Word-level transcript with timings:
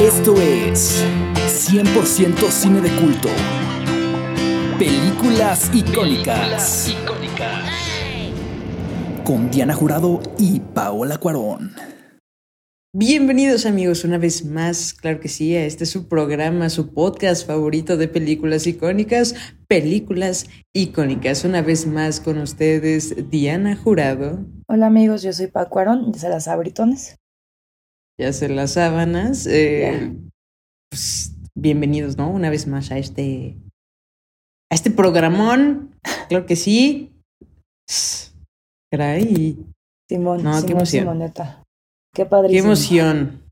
Esto 0.00 0.34
es 0.36 1.02
100% 1.72 2.50
cine 2.50 2.82
de 2.82 2.90
culto. 3.00 3.30
Películas 4.78 5.70
icónicas. 5.74 6.94
Con 9.24 9.50
Diana 9.50 9.72
Jurado 9.72 10.20
y 10.38 10.60
Paola 10.60 11.16
Cuarón. 11.16 11.72
Bienvenidos 12.92 13.64
amigos 13.64 14.04
una 14.04 14.18
vez 14.18 14.44
más, 14.44 14.92
claro 14.92 15.18
que 15.18 15.28
sí, 15.28 15.56
a 15.56 15.64
este 15.64 15.84
es 15.84 15.90
su 15.90 16.08
programa, 16.08 16.68
su 16.68 16.92
podcast 16.92 17.46
favorito 17.46 17.96
de 17.96 18.08
películas 18.08 18.66
icónicas, 18.66 19.34
películas 19.66 20.46
icónicas. 20.74 21.42
Una 21.44 21.62
vez 21.62 21.86
más 21.86 22.20
con 22.20 22.36
ustedes, 22.36 23.30
Diana 23.30 23.74
Jurado. 23.76 24.44
Hola 24.68 24.88
amigos, 24.88 25.22
yo 25.22 25.32
soy 25.32 25.46
Paco 25.46 25.70
Cuarón, 25.70 26.12
de 26.12 26.28
las 26.28 26.48
Abritones. 26.48 27.16
Ya 28.18 28.32
se 28.32 28.48
las 28.48 28.72
sábanas. 28.72 29.46
Eh, 29.46 30.16
pues, 30.90 31.34
bienvenidos, 31.54 32.16
¿no? 32.16 32.30
Una 32.30 32.48
vez 32.48 32.66
más 32.66 32.90
a 32.90 32.98
este. 32.98 33.56
a 34.70 34.74
este 34.74 34.90
programón. 34.90 35.94
Claro 36.28 36.46
que 36.46 36.56
sí. 36.56 37.12
Caray. 38.90 39.58
Simón, 40.08 40.42
No, 40.42 40.52
qué 40.52 40.60
Simón, 40.60 40.70
emoción. 40.70 41.02
Simoneta. 41.02 41.62
Qué 42.14 42.24
padrísimo. 42.24 42.62
Qué 42.62 42.66
emoción. 42.66 43.42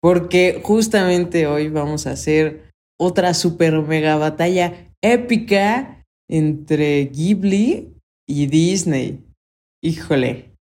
Porque 0.00 0.60
justamente 0.64 1.46
hoy 1.46 1.68
vamos 1.68 2.08
a 2.08 2.12
hacer 2.12 2.70
otra 3.00 3.34
super 3.34 3.80
mega 3.82 4.16
batalla 4.16 4.90
épica 5.00 6.04
entre 6.28 7.04
Ghibli 7.06 7.94
y 8.28 8.46
Disney. 8.46 9.24
Híjole. 9.80 10.56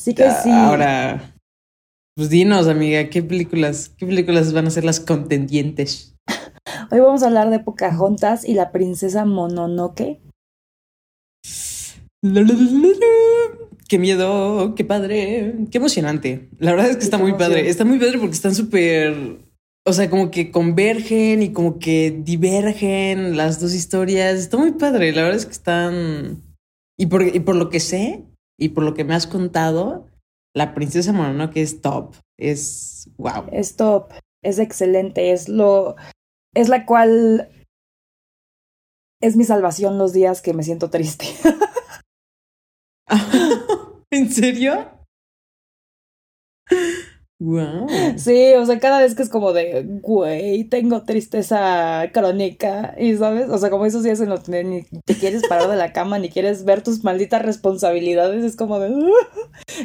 Sí 0.00 0.14
que 0.14 0.30
sí. 0.30 0.50
Ahora, 0.50 1.34
pues 2.18 2.30
dinos, 2.30 2.66
amiga, 2.66 3.08
¿qué 3.10 3.22
películas, 3.22 3.92
qué 3.96 4.04
películas 4.04 4.52
van 4.52 4.66
a 4.66 4.72
ser 4.72 4.82
las 4.82 4.98
contendientes? 4.98 6.16
Hoy 6.90 6.98
vamos 6.98 7.22
a 7.22 7.28
hablar 7.28 7.48
de 7.50 7.60
Pocahontas 7.60 8.44
y 8.44 8.54
la 8.54 8.72
princesa 8.72 9.24
Mononoke. 9.24 10.18
Qué 13.88 13.98
miedo, 14.00 14.74
qué 14.74 14.84
padre, 14.84 15.54
qué 15.70 15.78
emocionante. 15.78 16.48
La 16.58 16.72
verdad 16.72 16.90
es 16.90 16.96
que 16.96 17.04
está 17.04 17.18
muy 17.18 17.34
padre. 17.34 17.68
Está 17.68 17.84
muy 17.84 18.00
padre 18.00 18.18
porque 18.18 18.34
están 18.34 18.56
súper, 18.56 19.38
o 19.86 19.92
sea, 19.92 20.10
como 20.10 20.32
que 20.32 20.50
convergen 20.50 21.40
y 21.44 21.52
como 21.52 21.78
que 21.78 22.10
divergen 22.10 23.36
las 23.36 23.60
dos 23.60 23.74
historias. 23.74 24.40
Está 24.40 24.56
muy 24.56 24.72
padre. 24.72 25.12
La 25.12 25.22
verdad 25.22 25.38
es 25.38 25.46
que 25.46 25.52
están 25.52 26.42
y 26.98 27.06
por, 27.06 27.22
y 27.22 27.38
por 27.38 27.54
lo 27.54 27.70
que 27.70 27.78
sé 27.78 28.24
y 28.58 28.70
por 28.70 28.82
lo 28.82 28.94
que 28.94 29.04
me 29.04 29.14
has 29.14 29.28
contado, 29.28 30.07
la 30.54 30.74
princesa 30.74 31.12
Mononoke 31.12 31.58
es 31.58 31.80
top. 31.80 32.14
Es 32.38 33.10
wow. 33.16 33.48
Es 33.52 33.76
top, 33.76 34.12
es 34.42 34.58
excelente, 34.58 35.32
es 35.32 35.48
lo. 35.48 35.96
Es 36.54 36.68
la 36.68 36.86
cual. 36.86 37.50
Es 39.20 39.36
mi 39.36 39.44
salvación 39.44 39.98
los 39.98 40.12
días 40.12 40.42
que 40.42 40.54
me 40.54 40.62
siento 40.62 40.90
triste. 40.90 41.26
¿En 44.10 44.30
serio? 44.30 44.90
Wow. 47.40 47.86
Sí, 48.16 48.54
o 48.56 48.66
sea, 48.66 48.80
cada 48.80 49.00
vez 49.00 49.14
que 49.14 49.22
es 49.22 49.28
como 49.28 49.52
de, 49.52 49.84
güey, 50.02 50.64
tengo 50.64 51.04
tristeza 51.04 52.10
crónica, 52.12 52.96
y 52.98 53.16
sabes, 53.16 53.48
o 53.48 53.58
sea, 53.58 53.70
como 53.70 53.86
esos 53.86 54.02
días 54.02 54.20
en 54.20 54.28
los 54.28 54.40
que 54.40 54.64
ni 54.64 54.82
te 55.04 55.14
quieres 55.14 55.46
parar 55.48 55.68
de 55.68 55.76
la 55.76 55.92
cama, 55.92 56.18
ni 56.18 56.30
quieres 56.30 56.64
ver 56.64 56.82
tus 56.82 57.04
malditas 57.04 57.42
responsabilidades, 57.42 58.44
es 58.44 58.56
como 58.56 58.80
de, 58.80 58.92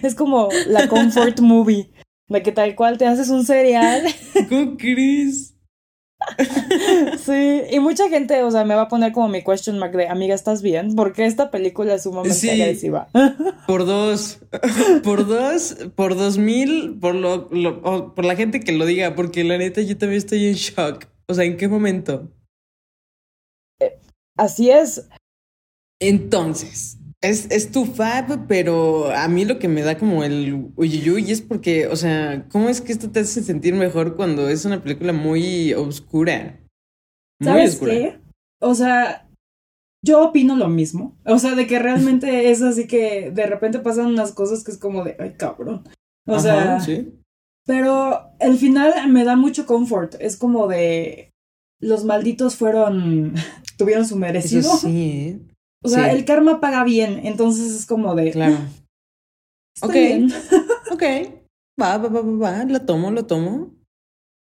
es 0.02 0.16
como 0.16 0.50
la 0.68 0.88
comfort 0.88 1.42
movie, 1.42 1.92
de 2.28 2.42
que 2.42 2.52
tal 2.52 2.76
cual 2.76 2.98
te 2.98 3.06
haces 3.06 3.30
un 3.30 3.46
cereal, 3.46 4.04
¿Cómo 4.50 4.76
crees? 4.76 5.53
sí, 7.26 7.62
y 7.72 7.80
mucha 7.80 8.10
gente, 8.10 8.42
o 8.44 8.52
sea, 8.52 8.64
me 8.66 8.76
va 8.76 8.84
a 8.84 8.88
poner 8.88 9.12
como 9.12 9.28
mi 9.30 9.44
question 9.44 9.78
mark 9.80 9.92
de, 9.96 10.08
amiga, 10.08 10.34
¿estás 10.36 10.62
bien? 10.62 10.96
Porque 10.96 11.26
esta 11.26 11.52
película 11.52 11.94
es 11.96 12.04
sumamente 12.04 12.36
Sí. 12.36 12.50
agresiva. 12.50 13.08
Por 13.68 13.86
dos, 13.86 14.40
por 15.04 15.26
dos, 15.28 15.78
por 15.96 16.16
dos 16.16 16.38
mil, 16.38 16.98
por 17.00 17.16
lo, 17.16 17.50
por 18.14 18.26
la 18.26 18.36
gente 18.36 18.60
que 18.60 18.74
lo 18.74 18.86
diga, 18.86 19.16
porque 19.16 19.44
la 19.44 19.58
neta 19.58 19.82
yo 19.82 19.98
también 19.98 20.18
estoy 20.18 20.48
en 20.48 20.54
shock. 20.56 21.06
O 21.28 21.34
sea, 21.34 21.46
¿en 21.46 21.56
qué 21.58 21.68
momento? 21.68 22.30
Así 24.38 24.70
es, 24.70 25.08
Entonces, 26.02 26.98
es, 27.24 27.50
es 27.50 27.72
tu 27.72 27.86
fab, 27.86 28.48
pero 28.48 29.10
a 29.12 29.28
mí 29.30 29.46
lo 29.46 29.58
que 29.58 29.70
me 29.70 29.82
da 29.82 29.98
como 29.98 30.24
el 30.26 30.72
uyuyuy 30.76 31.32
es 31.32 31.42
porque, 31.42 31.88
o 31.88 31.96
sea, 31.96 32.48
¿cómo 32.52 32.68
es 32.68 32.82
que 32.82 32.92
esto 32.92 33.10
te 33.10 33.22
hace 33.22 33.42
sentir 33.42 33.74
mejor 33.74 34.16
cuando 34.18 34.50
es 34.50 34.66
una 34.66 34.84
película 34.84 35.14
muy 35.14 35.74
oscura? 35.74 36.60
Muy 37.40 37.48
¿Sabes 37.48 37.74
oscura. 37.76 37.94
qué? 37.94 38.20
O 38.60 38.76
sea, 38.76 39.30
yo 40.06 40.22
opino 40.22 40.58
lo 40.58 40.68
mismo. 40.68 41.18
O 41.26 41.40
sea, 41.40 41.56
de 41.56 41.66
que 41.66 41.80
realmente 41.80 42.50
es 42.52 42.62
así 42.62 42.88
que 42.88 43.32
de 43.32 43.46
repente 43.46 43.80
pasan 43.80 44.08
unas 44.08 44.34
cosas 44.34 44.64
que 44.66 44.72
es 44.72 44.78
como 44.78 45.06
de, 45.06 45.16
ay, 45.18 45.36
cabrón. 45.38 45.84
O 46.28 46.40
sea, 46.40 46.76
Ajá, 46.76 46.80
sí. 46.82 47.14
pero 47.66 48.32
el 48.40 48.58
final 48.58 49.10
me 49.10 49.24
da 49.24 49.38
mucho 49.38 49.66
confort. 49.66 50.16
Es 50.20 50.36
como 50.36 50.68
de, 50.68 51.32
los 51.80 52.04
malditos 52.04 52.58
fueron, 52.58 53.34
tuvieron 53.78 54.06
su 54.06 54.18
merecido. 54.18 54.60
Eso 54.60 54.78
sí, 54.78 55.12
¿eh? 55.12 55.53
O 55.84 55.90
sea, 55.90 56.10
sí. 56.12 56.18
el 56.18 56.26
karma 56.26 56.60
paga 56.60 56.84
bien. 56.84 57.22
Entonces 57.24 57.72
es 57.74 57.86
como 57.86 58.16
de, 58.16 58.32
claro. 58.32 58.58
está 59.76 59.88
Ok. 59.88 59.94
bien. 59.94 60.32
Ok. 60.92 61.04
Va, 61.82 61.98
va, 61.98 62.08
va, 62.10 62.22
va, 62.22 62.38
va. 62.38 62.64
Lo 62.66 62.82
tomo, 62.82 63.10
lo 63.12 63.26
tomo. 63.26 63.74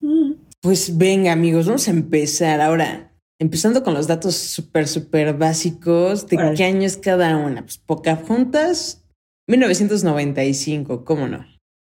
Mm. 0.02 0.34
Pues 0.62 0.97
venga, 0.97 1.31
amigos, 1.31 1.68
vamos 1.68 1.88
a 1.88 1.91
empezar 1.91 2.62
ahora. 2.62 3.14
Empezando 3.40 3.84
con 3.84 3.94
los 3.94 4.08
datos 4.08 4.36
súper, 4.36 4.88
súper 4.88 5.36
básicos. 5.36 6.28
¿De 6.28 6.38
qué 6.56 6.64
año 6.64 6.84
es 6.84 6.97
cada 6.97 7.38
una? 7.38 7.62
Pues 7.62 7.78
Pocahontas, 7.80 9.03
1995, 9.47 11.03
¿cómo 11.06 11.28
no? 11.28 11.46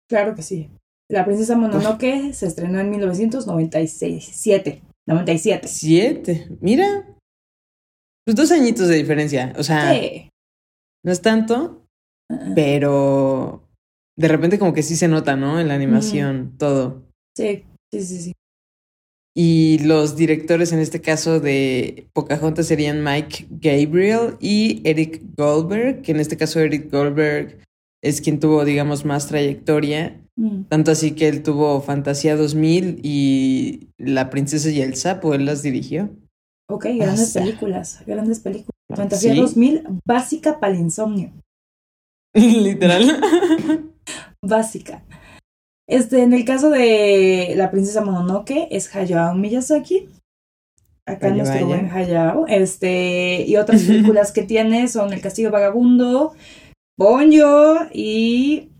Claro 0.09 0.35
que 0.35 0.43
sí. 0.43 0.71
La 1.11 1.25
princesa 1.25 1.57
Mononoke 1.57 2.33
se 2.33 2.47
estrenó 2.47 2.81
en 2.81 2.91
1996. 2.91 4.31
7. 4.33 4.83
97. 5.07 5.69
Siete. 5.69 6.49
Mira. 6.61 7.07
Pues 8.27 8.37
dos 8.37 8.51
añitos 8.53 8.89
de 8.89 8.97
diferencia. 8.97 9.53
O 9.59 9.63
sea, 9.63 9.93
Sí. 9.93 10.31
no 11.05 11.13
es 11.13 11.21
tanto, 11.21 11.85
pero 12.55 13.69
de 14.19 14.29
repente 14.29 14.59
como 14.59 14.73
que 14.73 14.83
sí 14.83 14.97
se 14.97 15.09
nota, 15.09 15.37
¿no? 15.37 15.61
En 15.61 15.69
la 15.69 15.75
animación, 15.75 16.55
todo. 16.59 17.03
Sí, 17.37 17.65
sí, 17.93 18.01
sí, 18.03 18.19
sí. 18.23 18.33
Y 19.37 19.79
los 19.81 20.17
directores 20.17 20.73
en 20.73 20.79
este 20.79 21.01
caso 21.01 21.41
de 21.41 22.07
Pocahontas 22.15 22.67
serían 22.69 23.03
Mike 23.03 23.47
Gabriel 23.51 24.37
y 24.41 24.81
Eric 24.89 25.23
Goldberg, 25.37 26.03
que 26.03 26.13
en 26.13 26.21
este 26.21 26.37
caso 26.37 26.61
Eric 26.61 26.91
Goldberg 26.91 27.59
es 28.03 28.21
quien 28.21 28.39
tuvo, 28.39 28.65
digamos, 28.65 29.05
más 29.05 29.27
trayectoria. 29.27 30.21
Mm. 30.37 30.65
Tanto 30.69 30.93
así 30.93 31.13
que 31.13 31.27
él 31.29 31.43
tuvo 31.43 31.81
Fantasía 31.81 32.37
2000 32.37 33.01
y 33.03 33.89
La 33.99 34.31
Princesa 34.31 34.71
y 34.71 34.81
el 34.81 34.95
Sapo, 34.95 35.35
él 35.35 35.47
las 35.47 35.63
dirigió. 35.63 36.11
Ok, 36.71 36.87
grandes 36.97 37.31
sea. 37.33 37.43
películas, 37.43 38.03
grandes 38.07 38.41
películas. 38.41 38.71
Fantasía 38.95 39.33
Sí. 39.33 39.41
2000, 39.41 39.87
básica 40.07 40.61
para 40.61 40.73
el 40.75 40.81
insomnio. 40.81 41.33
Literal. 42.35 43.21
Básica. 44.43 45.05
Este, 45.89 46.23
en 46.23 46.33
el 46.33 46.45
caso 46.45 46.71
de 46.71 47.55
la 47.57 47.71
princesa 47.71 48.03
Mononoke, 48.05 48.69
es 48.71 48.95
Hayao 48.95 49.35
Miyazaki. 49.35 50.09
Acá 51.07 51.31
nuestro 51.31 51.67
buen 51.67 51.91
Hayao. 51.91 52.47
Este, 52.47 53.45
y 53.47 53.57
otras 53.57 53.83
películas 53.87 54.33
que 54.33 54.43
tiene 54.43 54.89
son 54.89 55.13
El 55.13 55.21
Castillo 55.21 55.51
Vagabundo, 55.51 56.35
Ponyo 56.97 57.77
y 57.93 58.71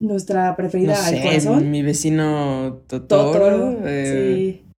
nuestra 0.00 0.50
No 0.50 0.56
preferida 0.56 0.94
al 1.06 1.14
sé, 1.14 1.22
corazón. 1.22 1.70
mi 1.70 1.82
vecino 1.82 2.82
Totoro. 2.88 3.32
Totoro. 3.32 3.78
eh, 3.86 4.56
sí. 4.64 4.71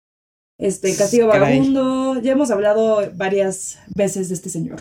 Este, 0.59 0.95
Castillo 0.97 1.29
caray. 1.29 1.59
Vagabundo. 1.59 2.21
Ya 2.21 2.33
hemos 2.33 2.51
hablado 2.51 3.11
varias 3.15 3.79
veces 3.95 4.29
de 4.29 4.35
este 4.35 4.51
señor. 4.51 4.81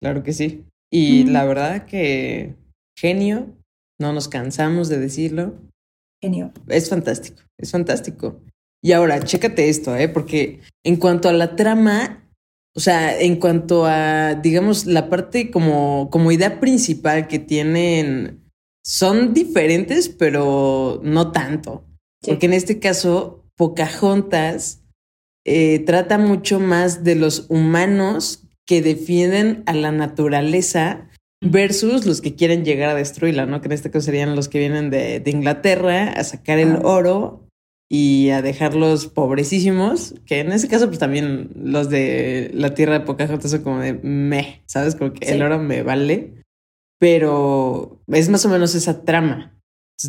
Claro 0.00 0.22
que 0.22 0.32
sí. 0.32 0.64
Y 0.92 1.24
Mm. 1.24 1.30
la 1.32 1.44
verdad 1.44 1.86
que 1.86 2.54
genio, 2.98 3.46
no 4.00 4.12
nos 4.12 4.28
cansamos 4.28 4.88
de 4.88 4.98
decirlo. 4.98 5.54
Genio. 6.22 6.52
Es 6.68 6.88
fantástico, 6.88 7.42
es 7.58 7.70
fantástico. 7.70 8.40
Y 8.84 8.92
ahora, 8.92 9.20
chécate 9.22 9.68
esto, 9.68 9.96
¿eh? 9.96 10.08
Porque 10.08 10.60
en 10.84 10.96
cuanto 10.96 11.28
a 11.28 11.32
la 11.32 11.54
trama, 11.56 12.28
o 12.76 12.80
sea, 12.80 13.18
en 13.20 13.36
cuanto 13.36 13.86
a, 13.86 14.34
digamos, 14.34 14.86
la 14.86 15.08
parte 15.08 15.50
como, 15.50 16.08
como 16.10 16.32
idea 16.32 16.58
principal 16.60 17.28
que 17.28 17.38
tienen, 17.38 18.40
son 18.84 19.34
diferentes, 19.34 20.08
pero 20.08 21.00
no 21.04 21.30
tanto. 21.30 21.84
Sí. 22.22 22.30
Porque 22.32 22.46
en 22.46 22.54
este 22.54 22.80
caso, 22.80 23.41
Pocahontas 23.62 24.82
eh, 25.46 25.78
trata 25.86 26.18
mucho 26.18 26.58
más 26.58 27.04
de 27.04 27.14
los 27.14 27.46
humanos 27.48 28.42
que 28.66 28.82
defienden 28.82 29.62
a 29.66 29.72
la 29.72 29.92
naturaleza 29.92 31.08
versus 31.40 32.04
los 32.04 32.20
que 32.20 32.34
quieren 32.34 32.64
llegar 32.64 32.88
a 32.90 32.94
destruirla, 32.96 33.46
¿no? 33.46 33.60
Que 33.60 33.66
en 33.66 33.72
este 33.72 33.92
caso 33.92 34.06
serían 34.06 34.34
los 34.34 34.48
que 34.48 34.58
vienen 34.58 34.90
de, 34.90 35.20
de 35.20 35.30
Inglaterra 35.30 36.10
a 36.10 36.24
sacar 36.24 36.58
el 36.58 36.80
oro 36.82 37.46
y 37.88 38.30
a 38.30 38.42
dejarlos 38.42 39.06
pobrecísimos, 39.06 40.14
que 40.26 40.40
en 40.40 40.50
ese 40.50 40.66
caso 40.66 40.88
pues 40.88 40.98
también 40.98 41.50
los 41.54 41.88
de 41.88 42.50
la 42.54 42.74
tierra 42.74 42.94
de 42.98 43.04
Pocahontas 43.04 43.52
son 43.52 43.62
como 43.62 43.78
de 43.78 43.92
meh, 43.94 44.62
¿sabes? 44.66 44.96
Como 44.96 45.12
que 45.12 45.24
Sí. 45.24 45.34
el 45.34 45.42
oro 45.42 45.60
me 45.60 45.84
vale, 45.84 46.42
pero 46.98 48.00
es 48.08 48.28
más 48.28 48.44
o 48.44 48.48
menos 48.48 48.74
esa 48.74 49.04
trama. 49.04 49.56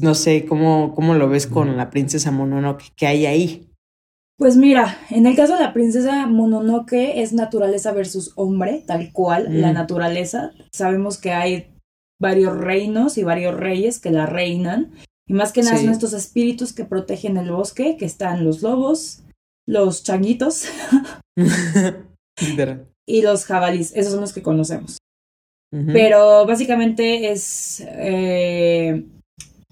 No 0.01 0.15
sé 0.15 0.45
cómo, 0.45 0.93
cómo 0.95 1.13
lo 1.13 1.29
ves 1.29 1.47
con 1.47 1.75
la 1.77 1.89
princesa 1.89 2.31
Mononoke, 2.31 2.91
¿qué 2.95 3.07
hay 3.07 3.25
ahí? 3.25 3.69
Pues 4.37 4.57
mira, 4.57 4.97
en 5.09 5.27
el 5.27 5.35
caso 5.35 5.53
de 5.55 5.61
la 5.61 5.73
princesa 5.73 6.25
Mononoke 6.27 7.21
es 7.21 7.33
naturaleza 7.33 7.91
versus 7.91 8.31
hombre, 8.35 8.83
tal 8.87 9.11
cual, 9.13 9.49
Mm. 9.49 9.61
la 9.61 9.73
naturaleza. 9.73 10.51
Sabemos 10.71 11.17
que 11.19 11.31
hay 11.31 11.67
varios 12.19 12.57
reinos 12.57 13.17
y 13.17 13.23
varios 13.23 13.55
reyes 13.55 13.99
que 13.99 14.09
la 14.11 14.25
reinan. 14.25 14.91
Y 15.27 15.33
más 15.33 15.51
que 15.53 15.61
nada 15.61 15.77
Sí. 15.77 15.83
son 15.85 15.93
estos 15.93 16.13
espíritus 16.13 16.73
que 16.73 16.83
protegen 16.85 17.37
el 17.37 17.51
bosque, 17.51 17.95
que 17.97 18.05
están 18.05 18.43
los 18.43 18.61
lobos, 18.61 19.23
los 19.67 20.03
changuitos 20.03 20.65
y 23.07 23.21
los 23.21 23.45
jabalís. 23.45 23.93
Esos 23.95 24.11
son 24.13 24.21
los 24.21 24.33
que 24.33 24.41
conocemos. 24.41 24.97
Pero 25.71 26.45
básicamente 26.45 27.31
es 27.31 27.83
eh, 27.87 29.05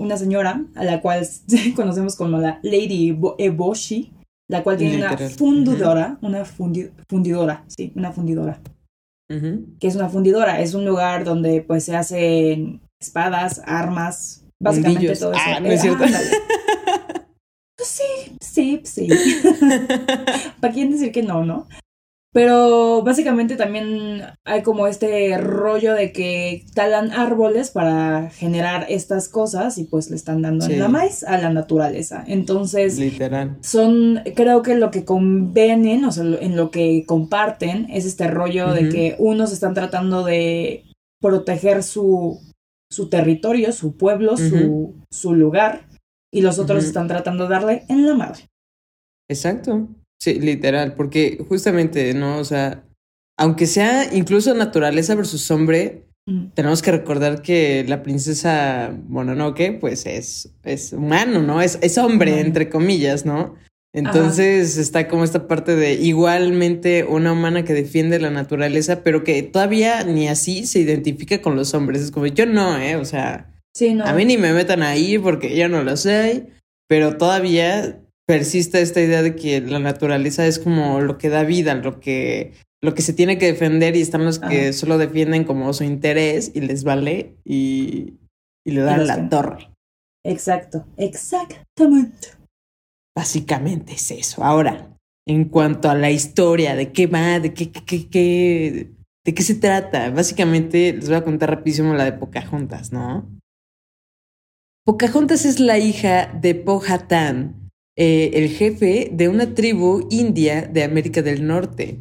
una 0.01 0.17
señora 0.17 0.65
a 0.75 0.83
la 0.83 1.01
cual 1.01 1.27
conocemos 1.75 2.15
como 2.15 2.37
la 2.39 2.59
Lady 2.63 3.09
Ebo- 3.11 3.35
Eboshi, 3.37 4.11
la 4.49 4.63
cual 4.63 4.77
tiene 4.77 4.97
una 4.97 5.17
fundidora, 5.17 6.17
una 6.21 6.43
fundi- 6.45 6.91
fundidora, 7.09 7.63
sí, 7.67 7.93
una 7.95 8.11
fundidora. 8.11 8.59
Que 9.79 9.87
es 9.87 9.95
una 9.95 10.09
fundidora? 10.09 10.59
Es 10.59 10.73
un 10.73 10.85
lugar 10.85 11.23
donde 11.23 11.61
pues 11.61 11.85
se 11.85 11.95
hacen 11.95 12.81
espadas, 13.01 13.61
armas, 13.65 14.43
básicamente 14.61 15.15
todo 15.15 15.31
eso. 15.31 15.41
Ah, 15.41 15.59
no 15.61 15.67
es 15.67 15.79
Eh, 15.79 15.81
cierto. 15.83 16.03
Pues 17.77 17.87
sí, 17.89 18.37
sí, 18.41 18.81
sí. 18.83 19.07
¿Para 20.59 20.73
quién 20.73 20.91
decir 20.91 21.11
que 21.11 21.23
no, 21.23 21.43
no? 21.45 21.67
Pero 22.33 23.01
básicamente 23.03 23.57
también 23.57 24.21
hay 24.45 24.63
como 24.63 24.87
este 24.87 25.37
rollo 25.37 25.93
de 25.93 26.13
que 26.13 26.65
talan 26.73 27.11
árboles 27.11 27.71
para 27.71 28.29
generar 28.29 28.85
estas 28.87 29.27
cosas 29.27 29.77
y 29.77 29.83
pues 29.83 30.09
le 30.09 30.15
están 30.15 30.41
dando 30.41 30.65
Sí. 30.65 30.73
en 30.73 30.79
la 30.79 30.87
maíz 30.87 31.23
a 31.25 31.37
la 31.37 31.49
naturaleza. 31.51 32.23
Entonces, 32.25 32.97
Literal. 32.97 33.57
son, 33.61 34.21
creo 34.33 34.61
que 34.61 34.75
lo 34.75 34.91
que 34.91 35.03
convenen, 35.03 36.05
o 36.05 36.11
sea, 36.13 36.23
en 36.23 36.55
lo 36.55 36.71
que 36.71 37.03
comparten, 37.05 37.87
es 37.89 38.05
este 38.05 38.27
rollo 38.27 38.71
de 38.71 38.87
que 38.87 39.15
unos 39.19 39.51
están 39.51 39.73
tratando 39.73 40.23
de 40.23 40.85
proteger 41.19 41.83
su, 41.83 42.39
su 42.89 43.09
territorio, 43.09 43.73
su 43.73 43.97
pueblo, 43.97 44.37
su, 44.37 44.95
su 45.11 45.33
lugar, 45.33 45.81
y 46.33 46.41
los 46.41 46.59
otros 46.59 46.85
están 46.85 47.09
tratando 47.09 47.43
de 47.43 47.49
darle 47.49 47.83
en 47.89 48.05
la 48.05 48.15
madre. 48.15 48.47
Exacto. 49.29 49.89
Sí, 50.21 50.35
literal, 50.39 50.93
porque 50.93 51.43
justamente, 51.49 52.13
¿no? 52.13 52.37
O 52.37 52.43
sea, 52.43 52.83
aunque 53.39 53.65
sea 53.65 54.13
incluso 54.13 54.53
naturaleza 54.53 55.15
versus 55.15 55.49
hombre, 55.49 56.05
Mm. 56.27 56.51
tenemos 56.53 56.83
que 56.83 56.91
recordar 56.91 57.41
que 57.41 57.83
la 57.87 58.03
princesa 58.03 58.95
Mononoke, 59.07 59.79
pues 59.79 60.05
es, 60.05 60.53
es 60.63 60.93
humano, 60.93 61.41
¿no? 61.41 61.63
Es, 61.63 61.79
es 61.81 61.97
hombre, 61.97 62.39
entre 62.41 62.69
comillas, 62.69 63.25
¿no? 63.25 63.55
Entonces 63.91 64.77
está 64.77 65.07
como 65.07 65.23
esta 65.23 65.47
parte 65.47 65.75
de 65.75 65.93
igualmente 65.93 67.03
una 67.03 67.33
humana 67.33 67.65
que 67.65 67.73
defiende 67.73 68.19
la 68.19 68.29
naturaleza, 68.29 69.03
pero 69.03 69.23
que 69.23 69.41
todavía 69.41 70.03
ni 70.03 70.27
así 70.27 70.67
se 70.67 70.79
identifica 70.79 71.41
con 71.41 71.55
los 71.55 71.73
hombres. 71.73 72.01
Es 72.03 72.11
como 72.11 72.27
yo 72.27 72.45
no, 72.45 72.77
¿eh? 72.77 72.95
O 72.97 73.03
sea, 73.05 73.51
Sí, 73.73 73.95
no. 73.95 74.05
a 74.05 74.13
mí 74.13 74.23
ni 74.23 74.37
me 74.37 74.53
metan 74.53 74.83
ahí 74.83 75.17
porque 75.17 75.57
yo 75.57 75.67
no 75.69 75.83
lo 75.83 75.97
sé, 75.97 76.45
pero 76.87 77.17
todavía 77.17 77.99
persiste 78.31 78.81
esta 78.81 79.01
idea 79.01 79.21
de 79.21 79.35
que 79.35 79.59
la 79.59 79.79
naturaleza 79.79 80.47
es 80.47 80.57
como 80.57 81.01
lo 81.01 81.17
que 81.17 81.27
da 81.27 81.43
vida, 81.43 81.75
lo 81.75 81.99
que, 81.99 82.53
lo 82.81 82.93
que 82.93 83.01
se 83.01 83.11
tiene 83.11 83.37
que 83.37 83.47
defender 83.47 83.97
y 83.97 84.01
están 84.01 84.23
los 84.23 84.39
que 84.39 84.61
Ajá. 84.69 84.73
solo 84.73 84.97
defienden 84.97 85.43
como 85.43 85.73
su 85.73 85.83
interés 85.83 86.49
y 86.55 86.61
les 86.61 86.85
vale 86.85 87.35
y, 87.43 88.13
y 88.65 88.71
le 88.71 88.79
dan 88.81 89.05
la 89.05 89.15
que 89.17 89.21
torre. 89.23 89.69
Exacto, 90.25 90.85
exactamente. 90.95 92.29
Básicamente 93.13 93.93
es 93.95 94.11
eso. 94.11 94.45
Ahora, 94.45 94.95
en 95.27 95.43
cuanto 95.49 95.89
a 95.89 95.95
la 95.95 96.09
historia, 96.09 96.73
de 96.77 96.93
qué 96.93 97.07
va, 97.07 97.41
de 97.41 97.53
qué, 97.53 97.69
qué, 97.69 97.83
qué, 97.83 98.07
qué- 98.09 98.91
de 99.25 99.33
qué 99.35 99.43
se 99.43 99.55
trata, 99.55 100.09
básicamente 100.09 100.93
les 100.93 101.09
voy 101.09 101.17
a 101.17 101.23
contar 101.25 101.49
rapidísimo 101.49 101.93
la 101.93 102.05
de 102.05 102.13
Pocahontas, 102.13 102.93
¿no? 102.93 103.27
Pocahontas 104.85 105.45
es 105.45 105.59
la 105.59 105.77
hija 105.77 106.31
de 106.41 106.55
Powhatan, 106.55 107.60
eh, 108.03 108.31
el 108.33 108.49
jefe 108.49 109.11
de 109.13 109.29
una 109.29 109.53
tribu 109.53 110.07
india 110.09 110.63
de 110.63 110.83
América 110.83 111.21
del 111.21 111.45
Norte. 111.45 111.99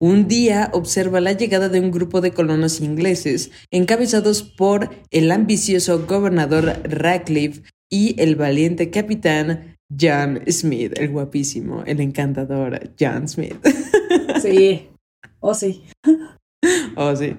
Un 0.00 0.26
día 0.26 0.68
observa 0.72 1.20
la 1.20 1.32
llegada 1.32 1.68
de 1.68 1.78
un 1.78 1.92
grupo 1.92 2.20
de 2.20 2.32
colonos 2.32 2.80
ingleses 2.80 3.52
encabezados 3.70 4.42
por 4.42 4.90
el 5.12 5.30
ambicioso 5.30 6.04
gobernador 6.06 6.80
Radcliffe 6.82 7.62
y 7.88 8.20
el 8.20 8.34
valiente 8.34 8.90
capitán 8.90 9.76
John 9.88 10.40
Smith, 10.50 10.98
el 10.98 11.10
guapísimo, 11.10 11.84
el 11.86 12.00
encantador 12.00 12.90
John 12.98 13.28
Smith. 13.28 13.54
Sí. 14.42 14.88
Oh, 15.38 15.54
sí. 15.54 15.84
Oh, 16.96 17.14
sí. 17.14 17.36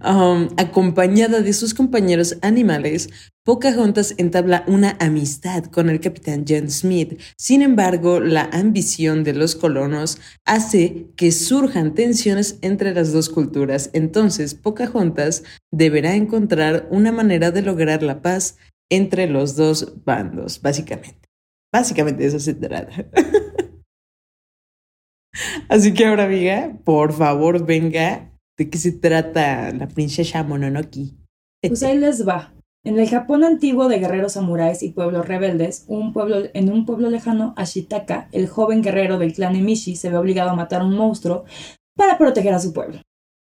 Acompañada 0.00 1.40
de 1.40 1.52
sus 1.52 1.74
compañeros 1.74 2.36
animales, 2.42 3.08
Pocahontas 3.44 4.14
entabla 4.18 4.64
una 4.68 4.96
amistad 5.00 5.64
con 5.64 5.90
el 5.90 5.98
capitán 5.98 6.44
John 6.46 6.70
Smith. 6.70 7.20
Sin 7.36 7.62
embargo, 7.62 8.20
la 8.20 8.44
ambición 8.52 9.24
de 9.24 9.32
los 9.34 9.56
colonos 9.56 10.20
hace 10.44 11.06
que 11.16 11.32
surjan 11.32 11.94
tensiones 11.94 12.58
entre 12.60 12.94
las 12.94 13.12
dos 13.12 13.28
culturas. 13.28 13.90
Entonces, 13.94 14.54
Pocahontas 14.54 15.42
deberá 15.72 16.14
encontrar 16.14 16.86
una 16.90 17.10
manera 17.10 17.50
de 17.50 17.62
lograr 17.62 18.02
la 18.02 18.22
paz 18.22 18.58
entre 18.90 19.26
los 19.26 19.56
dos 19.56 20.04
bandos, 20.04 20.60
básicamente. 20.60 21.28
Básicamente 21.72 22.26
eso 22.26 22.38
se 22.38 22.54
trata. 22.54 23.06
Así 25.68 25.94
que 25.94 26.04
ahora, 26.04 26.24
amiga, 26.24 26.76
por 26.84 27.12
favor, 27.12 27.64
venga. 27.64 28.31
¿De 28.62 28.70
qué 28.70 28.78
se 28.78 28.92
trata 28.92 29.72
la 29.72 29.88
princesa 29.88 30.44
Mononoke? 30.44 31.16
Pues 31.66 31.82
ahí 31.82 31.98
les 31.98 32.28
va. 32.28 32.54
En 32.84 32.96
el 32.96 33.08
Japón 33.08 33.42
antiguo 33.42 33.88
de 33.88 33.98
guerreros 33.98 34.34
samuráis 34.34 34.84
y 34.84 34.90
pueblos 34.90 35.26
rebeldes, 35.26 35.84
un 35.88 36.12
pueblo, 36.12 36.36
en 36.54 36.70
un 36.70 36.86
pueblo 36.86 37.10
lejano, 37.10 37.54
Ashitaka, 37.56 38.28
el 38.30 38.46
joven 38.46 38.80
guerrero 38.80 39.18
del 39.18 39.32
clan 39.32 39.56
Emishi 39.56 39.96
se 39.96 40.10
ve 40.10 40.16
obligado 40.16 40.50
a 40.50 40.54
matar 40.54 40.82
a 40.82 40.84
un 40.84 40.96
monstruo 40.96 41.44
para 41.96 42.18
proteger 42.18 42.54
a 42.54 42.60
su 42.60 42.72
pueblo. 42.72 43.00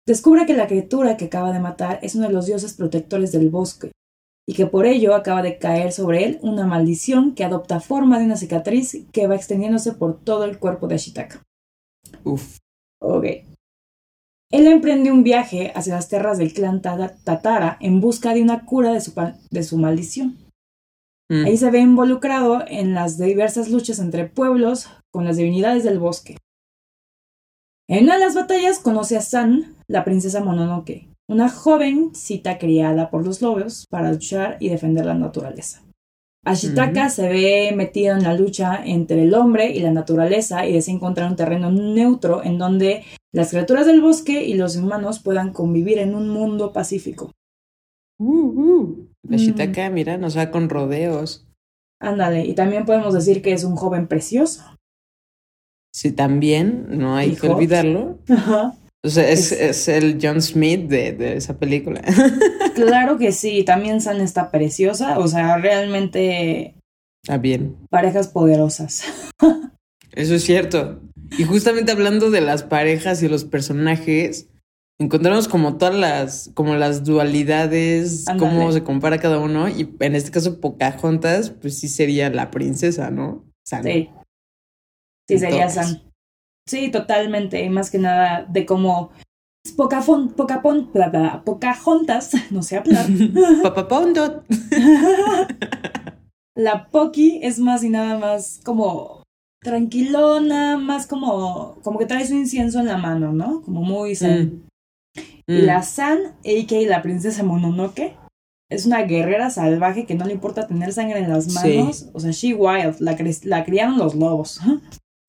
Descubre 0.05 0.45
que 0.45 0.53
la 0.53 0.67
criatura 0.67 1.17
que 1.17 1.25
acaba 1.25 1.53
de 1.53 1.59
matar 1.59 1.97
es 2.03 2.13
uno 2.13 2.27
de 2.27 2.33
los 2.33 2.45
dioses 2.45 2.75
protectores 2.75 3.31
del 3.31 3.49
bosque, 3.49 3.91
y 4.47 4.53
que 4.53 4.67
por 4.67 4.85
ello 4.85 5.15
acaba 5.15 5.41
de 5.41 5.57
caer 5.57 5.91
sobre 5.91 6.23
él 6.23 6.39
una 6.43 6.67
maldición 6.67 7.33
que 7.33 7.43
adopta 7.43 7.79
forma 7.79 8.19
de 8.19 8.25
una 8.25 8.37
cicatriz 8.37 9.07
que 9.11 9.25
va 9.25 9.33
extendiéndose 9.33 9.93
por 9.93 10.19
todo 10.19 10.43
el 10.43 10.59
cuerpo 10.59 10.87
de 10.87 10.93
Ashitaka. 10.93 11.41
Uf. 12.23 12.57
Ok. 13.01 13.25
Él 14.51 14.65
emprende 14.67 15.11
un 15.11 15.23
viaje 15.23 15.71
hacia 15.75 15.95
las 15.95 16.09
tierras 16.09 16.37
del 16.39 16.53
clan 16.53 16.81
Tatara 16.81 17.77
en 17.79 18.01
busca 18.01 18.33
de 18.33 18.41
una 18.41 18.65
cura 18.65 18.91
de 18.93 19.01
su, 19.01 19.13
pa- 19.13 19.35
de 19.51 19.63
su 19.63 19.77
maldición. 19.77 20.37
Mm. 21.31 21.45
Ahí 21.45 21.57
se 21.57 21.69
ve 21.69 21.79
involucrado 21.79 22.63
en 22.67 22.95
las 22.95 23.19
diversas 23.19 23.69
luchas 23.69 23.99
entre 23.99 24.25
pueblos 24.25 24.87
con 25.11 25.25
las 25.25 25.37
divinidades 25.37 25.83
del 25.83 25.99
bosque. 25.99 26.37
En 27.87 28.03
una 28.05 28.15
de 28.15 28.19
las 28.25 28.35
batallas 28.35 28.79
conoce 28.79 29.17
a 29.17 29.21
San, 29.21 29.75
la 29.87 30.03
princesa 30.03 30.43
Mononoke, 30.43 31.09
una 31.27 31.49
jovencita 31.49 32.57
criada 32.57 33.11
por 33.11 33.23
los 33.25 33.41
lobos 33.41 33.85
para 33.89 34.11
luchar 34.11 34.57
y 34.59 34.69
defender 34.69 35.05
la 35.05 35.13
naturaleza. 35.15 35.83
Ashitaka 36.45 37.07
Ujú. 37.07 37.15
se 37.15 37.29
ve 37.29 37.71
metido 37.75 38.15
en 38.15 38.23
la 38.23 38.33
lucha 38.33 38.81
entre 38.83 39.23
el 39.23 39.33
hombre 39.35 39.71
y 39.71 39.81
la 39.81 39.91
naturaleza 39.91 40.65
y 40.65 40.73
desea 40.73 40.93
encontrar 40.95 41.29
un 41.29 41.35
terreno 41.35 41.69
neutro 41.71 42.43
en 42.43 42.57
donde 42.57 43.03
las 43.33 43.49
criaturas 43.51 43.85
del 43.85 44.01
bosque 44.01 44.43
y 44.43 44.55
los 44.55 44.75
humanos 44.75 45.19
puedan 45.19 45.53
convivir 45.53 45.99
en 45.99 46.15
un 46.15 46.29
mundo 46.29 46.73
pacífico. 46.73 47.31
Uh, 48.19 48.25
uh. 48.47 49.07
La 49.27 49.37
Mm. 49.37 49.39
Shitaka, 49.39 49.89
mira, 49.89 50.17
nos 50.17 50.37
va 50.37 50.49
con 50.51 50.69
rodeos. 50.69 51.45
Ándale, 52.01 52.45
y 52.45 52.53
también 52.55 52.85
podemos 52.85 53.13
decir 53.13 53.41
que 53.41 53.51
es 53.53 53.63
un 53.63 53.75
joven 53.75 54.07
precioso. 54.07 54.63
Sí, 55.93 56.11
también, 56.11 56.85
no 56.97 57.15
hay 57.15 57.35
que 57.35 57.49
olvidarlo. 57.49 58.19
Ajá. 58.29 58.75
O 59.03 59.09
sea, 59.09 59.29
es, 59.29 59.51
Es- 59.51 59.61
es 59.61 59.87
el 59.89 60.19
John 60.21 60.41
Smith 60.41 60.87
de, 60.89 61.13
de 61.13 61.35
esa 61.37 61.57
película. 61.57 62.01
Claro 62.75 63.17
que 63.17 63.33
sí, 63.33 63.63
también 63.65 63.99
San 63.99 64.21
está 64.21 64.51
preciosa, 64.51 65.19
o 65.19 65.27
sea, 65.27 65.57
realmente 65.57 66.75
Está 67.21 67.37
bien. 67.37 67.75
parejas 67.89 68.29
poderosas. 68.29 69.03
Eso 70.13 70.35
es 70.35 70.43
cierto. 70.45 71.01
Y 71.37 71.43
justamente 71.43 71.91
hablando 71.91 72.31
de 72.31 72.41
las 72.41 72.63
parejas 72.63 73.21
y 73.23 73.29
los 73.29 73.45
personajes, 73.45 74.49
encontramos 74.99 75.47
como 75.47 75.77
todas 75.77 75.95
las, 75.95 76.51
como 76.53 76.75
las 76.75 77.03
dualidades, 77.03 78.25
cómo 78.37 78.71
se 78.71 78.83
compara 78.83 79.19
cada 79.19 79.39
uno. 79.39 79.69
Y 79.69 79.95
en 79.99 80.15
este 80.15 80.31
caso, 80.31 80.59
Pocahontas, 80.59 81.51
pues 81.51 81.79
sí 81.79 81.87
sería 81.87 82.29
la 82.29 82.51
princesa, 82.51 83.11
¿no? 83.11 83.45
San. 83.65 83.83
Sí. 83.83 84.09
Sí, 85.27 85.39
sería. 85.39 85.69
San. 85.69 86.03
Sí, 86.67 86.89
totalmente. 86.91 87.63
Y 87.63 87.69
más 87.69 87.89
que 87.89 87.99
nada 87.99 88.45
de 88.49 88.65
cómo 88.65 89.11
Pocafon, 89.75 90.29
Pocapon, 90.29 90.91
bla, 90.93 91.09
bla, 91.09 91.43
Pocahontas, 91.43 92.31
no 92.51 92.61
sé 92.63 92.77
hablar. 92.77 93.05
Papapondo. 93.63 94.43
La 96.55 96.89
Poki 96.89 97.39
es 97.41 97.59
más 97.59 97.83
y 97.83 97.89
nada 97.89 98.17
más 98.17 98.59
como 98.65 99.18
tranquilona, 99.61 100.77
más 100.77 101.07
como, 101.07 101.79
como 101.83 101.99
que 101.99 102.05
trae 102.05 102.25
su 102.27 102.33
incienso 102.35 102.79
en 102.79 102.85
la 102.87 102.97
mano, 102.97 103.31
¿no? 103.33 103.61
Como 103.61 103.81
muy 103.81 104.15
zen. 104.15 104.63
Mm. 105.47 105.51
Y 105.51 105.61
la 105.63 105.81
San, 105.83 106.19
a.k.a. 106.45 106.87
la 106.87 107.01
princesa 107.01 107.43
Mononoke, 107.43 108.15
es 108.71 108.85
una 108.85 109.01
guerrera 109.01 109.49
salvaje 109.49 110.05
que 110.05 110.13
no 110.15 110.25
le 110.25 110.33
importa 110.33 110.67
tener 110.67 110.93
sangre 110.93 111.19
en 111.19 111.29
las 111.29 111.45
Sí. 111.45 111.53
manos. 111.79 112.09
O 112.13 112.19
sea, 112.19 112.31
she 112.31 112.53
wild, 112.53 112.97
la, 112.99 113.17
cre- 113.17 113.43
la 113.45 113.63
criaron 113.65 113.97
los 113.97 114.15
lobos. 114.15 114.59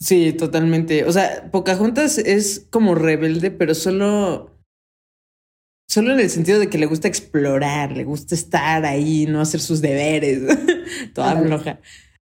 Sí, 0.03 0.33
totalmente. 0.33 1.05
O 1.05 1.13
sea, 1.13 1.51
Pocahontas 1.51 2.17
es 2.17 2.67
como 2.71 2.95
rebelde, 2.95 3.51
pero 3.51 3.75
solo. 3.75 4.57
Solo 5.91 6.13
en 6.15 6.21
el 6.21 6.31
sentido 6.31 6.59
de 6.59 6.71
que 6.71 6.79
le 6.79 6.87
gusta 6.87 7.07
explorar, 7.07 7.93
le 7.93 8.05
gusta 8.05 8.35
estar 8.35 8.87
ahí, 8.87 9.27
no 9.27 9.43
hacer 9.43 9.61
sus 9.61 9.83
deberes, 9.83 10.41
toda 11.15 11.37
floja. 11.43 11.81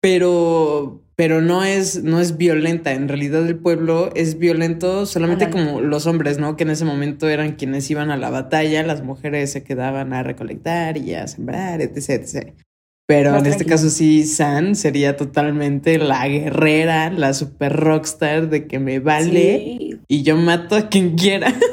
Pero, 0.01 1.03
pero 1.21 1.39
no 1.39 1.63
es, 1.63 2.03
no 2.03 2.19
es 2.19 2.35
violenta. 2.35 2.93
En 2.93 3.07
realidad, 3.07 3.45
el 3.45 3.55
pueblo 3.55 4.09
es 4.15 4.39
violento 4.39 5.05
solamente 5.05 5.51
como 5.51 5.79
los 5.79 6.07
hombres, 6.07 6.39
¿no? 6.39 6.55
Que 6.57 6.63
en 6.63 6.71
ese 6.71 6.83
momento 6.83 7.29
eran 7.29 7.51
quienes 7.51 7.91
iban 7.91 8.09
a 8.09 8.17
la 8.17 8.31
batalla, 8.31 8.81
las 8.81 9.03
mujeres 9.03 9.51
se 9.51 9.63
quedaban 9.63 10.13
a 10.13 10.23
recolectar 10.23 10.97
y 10.97 11.13
a 11.13 11.27
sembrar, 11.27 11.79
etc, 11.79 12.09
etc. 12.09 12.53
Pero 13.07 13.33
Más 13.33 13.41
en 13.41 13.51
este 13.51 13.65
caso 13.65 13.91
sí, 13.91 14.25
San 14.25 14.75
sería 14.75 15.15
totalmente 15.15 15.99
la 15.99 16.27
guerrera, 16.27 17.11
la 17.11 17.35
super 17.35 17.71
rockstar 17.71 18.49
de 18.49 18.65
que 18.65 18.79
me 18.79 18.97
vale 18.97 19.77
Sí. 19.77 19.99
y 20.07 20.23
yo 20.23 20.37
mato 20.37 20.75
a 20.75 20.89
quien 20.89 21.15
quiera. 21.15 21.53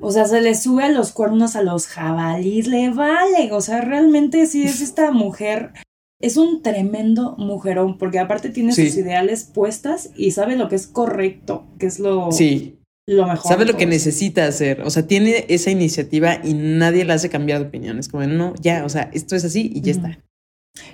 O 0.00 0.10
sea, 0.12 0.26
se 0.26 0.40
le 0.40 0.54
sube 0.54 0.84
a 0.84 0.88
los 0.88 1.12
cuernos 1.12 1.54
a 1.54 1.62
los 1.62 1.86
jabalíes, 1.86 2.66
le 2.66 2.88
vale. 2.88 3.50
O 3.52 3.60
sea, 3.60 3.80
realmente 3.82 4.46
sí 4.46 4.62
es 4.62 4.80
esta 4.80 5.10
mujer. 5.10 5.72
Es 6.20 6.36
un 6.36 6.62
tremendo 6.62 7.36
mujerón, 7.38 7.96
porque 7.98 8.18
aparte 8.18 8.50
tiene 8.50 8.72
Sí. 8.72 8.88
sus 8.88 8.98
ideales 8.98 9.44
puestas 9.44 10.10
y 10.16 10.32
sabe 10.32 10.56
lo 10.56 10.68
que 10.68 10.74
es 10.76 10.86
correcto, 10.88 11.64
que 11.78 11.86
es 11.86 12.00
lo, 12.00 12.32
Sí, 12.32 12.78
lo 13.06 13.26
mejor. 13.26 13.46
sabe 13.48 13.64
lo 13.64 13.76
que 13.76 13.86
necesita 13.86 14.44
hacer. 14.46 14.82
O 14.82 14.90
sea, 14.90 15.06
tiene 15.06 15.44
esa 15.48 15.70
iniciativa 15.70 16.40
y 16.42 16.54
nadie 16.54 17.04
la 17.04 17.14
hace 17.14 17.28
cambiar 17.30 17.60
de 17.60 17.68
opinión. 17.68 17.98
Es 18.00 18.08
como, 18.08 18.26
no, 18.26 18.54
ya, 18.60 18.84
o 18.84 18.88
sea, 18.88 19.10
esto 19.14 19.36
es 19.36 19.44
así 19.44 19.70
y 19.72 19.80
ya 19.80 19.92
está. 19.92 20.18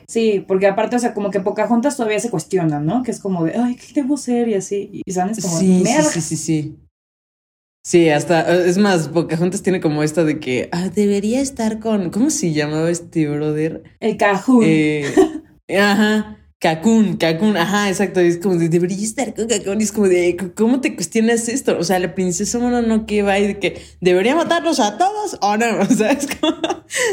Sí, 0.06 0.44
porque 0.46 0.66
aparte, 0.66 0.96
o 0.96 0.98
sea, 0.98 1.14
como 1.14 1.30
que 1.30 1.40
Pocahontas 1.40 1.96
todavía 1.96 2.20
se 2.20 2.30
cuestiona, 2.30 2.80
¿no? 2.80 3.02
Que 3.02 3.10
es 3.10 3.20
como 3.20 3.44
de, 3.44 3.54
ay, 3.56 3.76
¿qué 3.76 4.00
debo 4.02 4.16
ser? 4.16 4.48
Y 4.48 4.54
así. 4.54 5.02
Y 5.04 5.12
San 5.12 5.30
es 5.30 5.40
como, 5.42 5.58
Sí, 5.58 5.84
sí, 5.86 6.02
sí, 6.12 6.20
sí, 6.20 6.36
sí. 6.36 6.76
Sí, 7.86 8.08
hasta, 8.08 8.64
es 8.64 8.78
más, 8.78 9.08
Pocahontas 9.08 9.62
tiene 9.62 9.80
como 9.80 10.02
esta 10.02 10.24
de 10.24 10.40
que, 10.40 10.70
ah, 10.72 10.88
debería 10.88 11.42
estar 11.42 11.80
con, 11.80 12.10
¿cómo 12.10 12.30
se 12.30 12.52
llamaba 12.54 12.90
este 12.90 13.28
brother? 13.28 13.82
El 14.00 14.16
Cajún. 14.16 14.62
Eh, 14.66 15.04
ajá, 15.78 16.38
Cacún, 16.58 17.18
Cacún, 17.18 17.58
ajá, 17.58 17.90
exacto. 17.90 18.20
Es 18.20 18.38
como 18.38 18.56
de, 18.56 18.70
debería 18.70 18.96
estar 19.04 19.34
con 19.34 19.46
Cacún. 19.48 19.82
Y 19.82 19.84
es 19.84 19.92
como 19.92 20.08
de, 20.08 20.34
¿cómo 20.56 20.80
te 20.80 20.94
cuestionas 20.94 21.46
esto? 21.50 21.76
O 21.78 21.84
sea, 21.84 21.98
la 21.98 22.14
princesa 22.14 22.58
Mononoke 22.58 23.22
va 23.22 23.38
y 23.38 23.48
de 23.48 23.58
que, 23.58 23.82
¿debería 24.00 24.34
matarlos 24.34 24.80
a 24.80 24.96
todos 24.96 25.36
o 25.42 25.56
no? 25.58 25.66
O 25.80 25.84
sea, 25.84 26.12
es 26.12 26.26
como, 26.40 26.56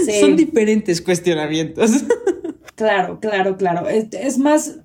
Sí. 0.05 0.21
son 0.21 0.37
diferentes 0.37 1.01
cuestionamientos. 1.01 1.91
Claro, 2.75 3.19
claro, 3.19 3.57
claro. 3.57 3.87
Es, 3.87 4.07
es 4.11 4.39
más, 4.39 4.79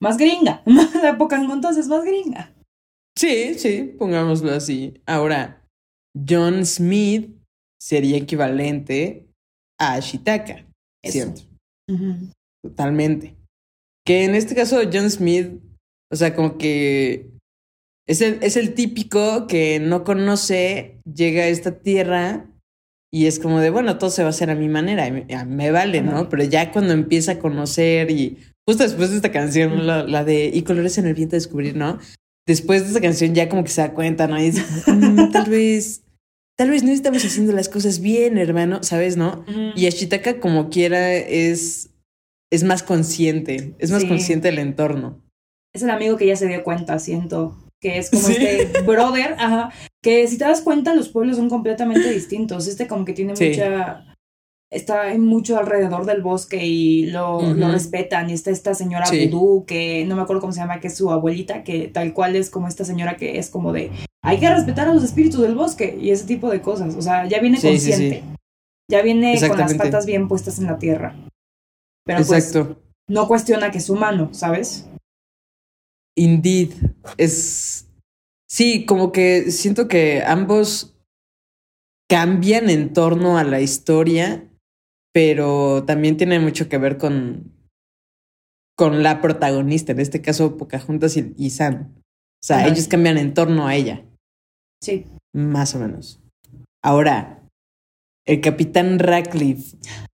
más 0.00 0.16
gringa. 0.16 0.62
La 1.02 1.18
Pocahontas 1.18 1.76
es 1.76 1.88
más 1.88 2.04
gringa. 2.04 2.54
Sí, 3.20 3.54
sí, 3.58 3.94
pongámoslo 3.98 4.50
así. 4.52 4.94
Ahora, 5.04 5.62
John 6.28 6.64
Smith 6.64 7.36
sería 7.78 8.16
equivalente 8.16 9.26
a 9.78 9.94
Ashitaka, 9.94 10.66
Eso. 11.04 11.12
¿cierto? 11.12 11.42
Totalmente. 12.64 13.36
Que 14.06 14.24
en 14.24 14.34
este 14.34 14.54
caso, 14.54 14.80
John 14.90 15.10
Smith, 15.10 15.60
o 16.10 16.16
sea, 16.16 16.34
como 16.34 16.56
que 16.56 17.30
es 18.08 18.22
el, 18.22 18.42
es 18.42 18.56
el 18.56 18.74
típico 18.74 19.46
que 19.46 19.78
no 19.80 20.02
conoce, 20.02 20.98
llega 21.04 21.42
a 21.42 21.48
esta 21.48 21.78
tierra 21.78 22.46
y 23.12 23.26
es 23.26 23.38
como 23.38 23.60
de, 23.60 23.70
bueno, 23.70 23.98
todo 23.98 24.08
se 24.10 24.22
va 24.22 24.28
a 24.28 24.30
hacer 24.30 24.50
a 24.50 24.54
mi 24.54 24.68
manera, 24.68 25.06
y 25.06 25.12
me, 25.12 25.34
a- 25.34 25.44
me 25.44 25.70
vale, 25.70 26.00
¿no? 26.00 26.28
Pero 26.28 26.44
ya 26.44 26.72
cuando 26.72 26.92
empieza 26.92 27.32
a 27.32 27.38
conocer 27.38 28.10
y 28.10 28.38
justo 28.66 28.84
después 28.84 29.10
de 29.10 29.16
esta 29.16 29.30
canción, 29.32 29.86
la, 29.86 30.04
la 30.04 30.24
de 30.24 30.46
Y 30.52 30.62
colores 30.62 30.96
en 30.96 31.06
el 31.06 31.14
viento 31.14 31.36
descubrir, 31.36 31.76
¿no? 31.76 31.98
Después 32.50 32.82
de 32.82 32.88
esta 32.88 33.00
canción 33.00 33.32
ya 33.32 33.48
como 33.48 33.62
que 33.62 33.70
se 33.70 33.80
da 33.80 33.94
cuenta, 33.94 34.26
¿no? 34.26 34.36
Y 34.40 34.50
dice, 34.50 34.64
"Mm, 34.90 35.30
tal 35.32 35.48
vez, 35.48 36.02
tal 36.58 36.70
vez 36.70 36.82
no 36.82 36.90
estamos 36.90 37.24
haciendo 37.24 37.52
las 37.52 37.68
cosas 37.68 38.00
bien, 38.00 38.38
hermano, 38.38 38.82
¿sabes, 38.82 39.16
no? 39.16 39.44
Y 39.76 39.86
Ashitaka 39.86 40.40
como 40.40 40.68
quiera 40.68 41.12
es, 41.14 41.90
es 42.52 42.64
más 42.64 42.82
consciente, 42.82 43.76
es 43.78 43.92
más 43.92 44.02
Sí. 44.02 44.08
consciente 44.08 44.48
del 44.48 44.58
entorno. 44.58 45.22
Es 45.72 45.82
el 45.84 45.90
amigo 45.90 46.16
que 46.16 46.26
ya 46.26 46.34
se 46.34 46.48
dio 46.48 46.64
cuenta, 46.64 46.98
siento. 46.98 47.56
Que 47.80 47.98
es 47.98 48.10
como 48.10 48.26
Sí. 48.26 48.34
este 48.36 48.80
brother, 48.82 49.36
ajá. 49.38 49.70
Que 50.02 50.26
si 50.26 50.36
te 50.36 50.44
das 50.44 50.60
cuenta, 50.60 50.92
los 50.96 51.08
pueblos 51.08 51.36
son 51.36 51.48
completamente 51.48 52.10
distintos. 52.10 52.66
Este 52.66 52.88
como 52.88 53.04
que 53.04 53.12
tiene 53.12 53.36
Sí. 53.36 53.50
mucha. 53.50 54.09
Está 54.72 55.12
mucho 55.18 55.58
alrededor 55.58 56.06
del 56.06 56.22
bosque 56.22 56.64
y 56.64 57.06
lo, 57.06 57.42
lo 57.54 57.72
respetan. 57.72 58.30
Y 58.30 58.34
está 58.34 58.50
esta 58.52 58.74
señora 58.74 59.06
Sí. 59.06 59.26
vudú, 59.26 59.64
que 59.66 60.04
no 60.04 60.14
me 60.14 60.22
acuerdo 60.22 60.40
cómo 60.40 60.52
se 60.52 60.60
llama, 60.60 60.78
que 60.78 60.86
es 60.86 60.96
su 60.96 61.10
abuelita, 61.10 61.64
que 61.64 61.88
tal 61.88 62.12
cual 62.14 62.36
es 62.36 62.50
como 62.50 62.68
esta 62.68 62.84
señora 62.84 63.16
que 63.16 63.38
es 63.38 63.50
como 63.50 63.72
de 63.72 63.90
hay 64.22 64.38
que 64.38 64.48
respetar 64.48 64.86
a 64.88 64.94
los 64.94 65.02
espíritus 65.02 65.40
del 65.40 65.54
bosque 65.56 65.98
y 66.00 66.10
ese 66.10 66.24
tipo 66.26 66.48
de 66.50 66.60
cosas. 66.62 66.94
O 66.94 67.02
sea, 67.02 67.26
ya 67.26 67.40
viene 67.40 67.58
Sí, 67.58 67.66
consciente. 67.68 68.22
sí. 68.22 68.36
Ya 68.88 69.02
viene 69.02 69.38
con 69.48 69.58
las 69.58 69.74
patas 69.74 70.06
bien 70.06 70.28
puestas 70.28 70.58
en 70.58 70.66
la 70.66 70.78
tierra. 70.78 71.16
Pero 72.04 72.24
pues 72.24 72.46
Exacto. 72.46 72.80
no 73.08 73.26
cuestiona 73.28 73.70
que 73.70 73.78
es 73.78 73.90
humano, 73.90 74.28
¿sabes? 74.32 74.86
Indeed. 76.16 76.70
Es. 77.16 77.86
Sí, 78.48 78.84
como 78.84 79.12
que 79.12 79.50
siento 79.52 79.86
que 79.88 80.22
ambos 80.26 80.94
cambian 82.08 82.68
en 82.68 82.92
torno 82.92 83.38
a 83.38 83.44
la 83.44 83.60
historia, 83.60 84.44
pero 85.12 85.84
también 85.84 86.16
tiene 86.16 86.38
mucho 86.38 86.68
que 86.68 86.78
ver 86.78 86.98
con. 86.98 87.52
con 88.76 89.02
la 89.02 89.20
protagonista, 89.20 89.92
en 89.92 90.00
este 90.00 90.20
caso 90.22 90.56
Pocahontas 90.56 91.16
y, 91.16 91.34
y 91.36 91.50
Sam. 91.50 91.92
O 91.96 92.46
sea, 92.46 92.58
Ajá. 92.60 92.68
ellos 92.68 92.88
cambian 92.88 93.18
en 93.18 93.34
torno 93.34 93.66
a 93.66 93.74
ella. 93.74 94.04
Sí. 94.82 95.06
Más 95.34 95.74
o 95.74 95.78
menos. 95.78 96.20
Ahora, 96.82 97.42
el 98.26 98.40
capitán 98.40 98.98
Radcliffe. 98.98 99.76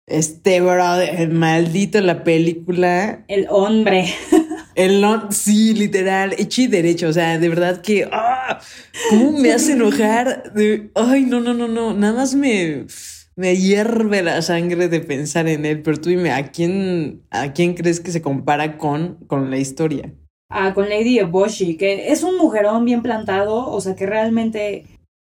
Este 0.07 0.61
brother, 0.61 1.21
el 1.21 1.31
maldito 1.31 2.01
la 2.01 2.23
película. 2.23 3.23
El 3.27 3.47
hombre. 3.49 4.05
El 4.73 5.01
no, 5.01 5.29
sí, 5.31 5.73
literal, 5.73 6.33
hecho 6.37 6.61
y 6.61 6.67
derecho. 6.67 7.09
O 7.09 7.13
sea, 7.13 7.37
de 7.37 7.49
verdad 7.49 7.81
que. 7.81 8.07
¡ah! 8.11 8.61
¿Cómo 9.09 9.33
me 9.33 9.51
hace 9.51 9.73
enojar? 9.73 10.53
De- 10.53 10.91
ay, 10.95 11.25
no, 11.25 11.41
no, 11.41 11.53
no, 11.53 11.67
no. 11.67 11.93
Nada 11.93 12.13
más 12.13 12.35
me, 12.35 12.85
me 13.41 13.57
hierve 13.57 14.21
la 14.21 14.41
sangre 14.41 14.87
de 14.87 14.99
pensar 15.01 15.47
en 15.47 15.65
él. 15.65 15.81
Pero 15.81 15.99
tú 15.99 16.09
dime, 16.09 16.31
¿a 16.31 16.51
quién, 16.51 17.23
a 17.31 17.51
quién 17.53 17.73
crees 17.73 17.99
que 17.99 18.11
se 18.11 18.21
compara 18.21 18.77
con, 18.77 19.15
con 19.27 19.49
la 19.49 19.57
historia? 19.57 20.13
Ah, 20.49 20.73
con 20.73 20.89
Lady 20.89 21.17
Eboshi, 21.19 21.75
que 21.77 22.11
es 22.11 22.23
un 22.23 22.37
mujerón 22.37 22.85
bien 22.85 23.01
plantado, 23.01 23.67
o 23.69 23.81
sea, 23.81 23.95
que 23.95 24.05
realmente 24.05 24.85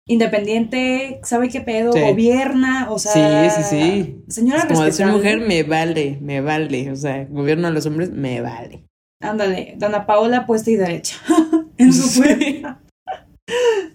independiente, 0.09 1.21
sabe 1.23 1.51
qué 1.51 1.61
pedo, 1.61 1.93
Sí. 1.93 2.01
gobierna, 2.01 2.91
o 2.91 2.99
sea. 2.99 3.51
sí, 3.51 3.63
sí, 3.63 3.69
sí. 3.69 4.25
Señora 4.29 4.61
Es 4.61 4.65
como 4.65 4.83
de 4.85 4.93
ser 4.93 5.09
mujer, 5.09 5.41
me 5.41 5.65
vale, 5.65 6.19
me 6.23 6.41
vale. 6.41 6.91
O 6.91 6.97
sea, 6.97 7.27
gobierno 7.27 7.69
a 7.69 7.71
los 7.71 7.85
hombres, 7.85 8.11
me 8.11 8.41
vale. 8.41 8.85
Ándale, 9.21 9.75
Dana 9.77 10.07
Paola 10.07 10.47
puesta 10.47 10.71
y 10.71 10.77
derecha. 10.77 11.17
en 11.77 11.93
su 11.93 12.09
Sí. 12.09 12.63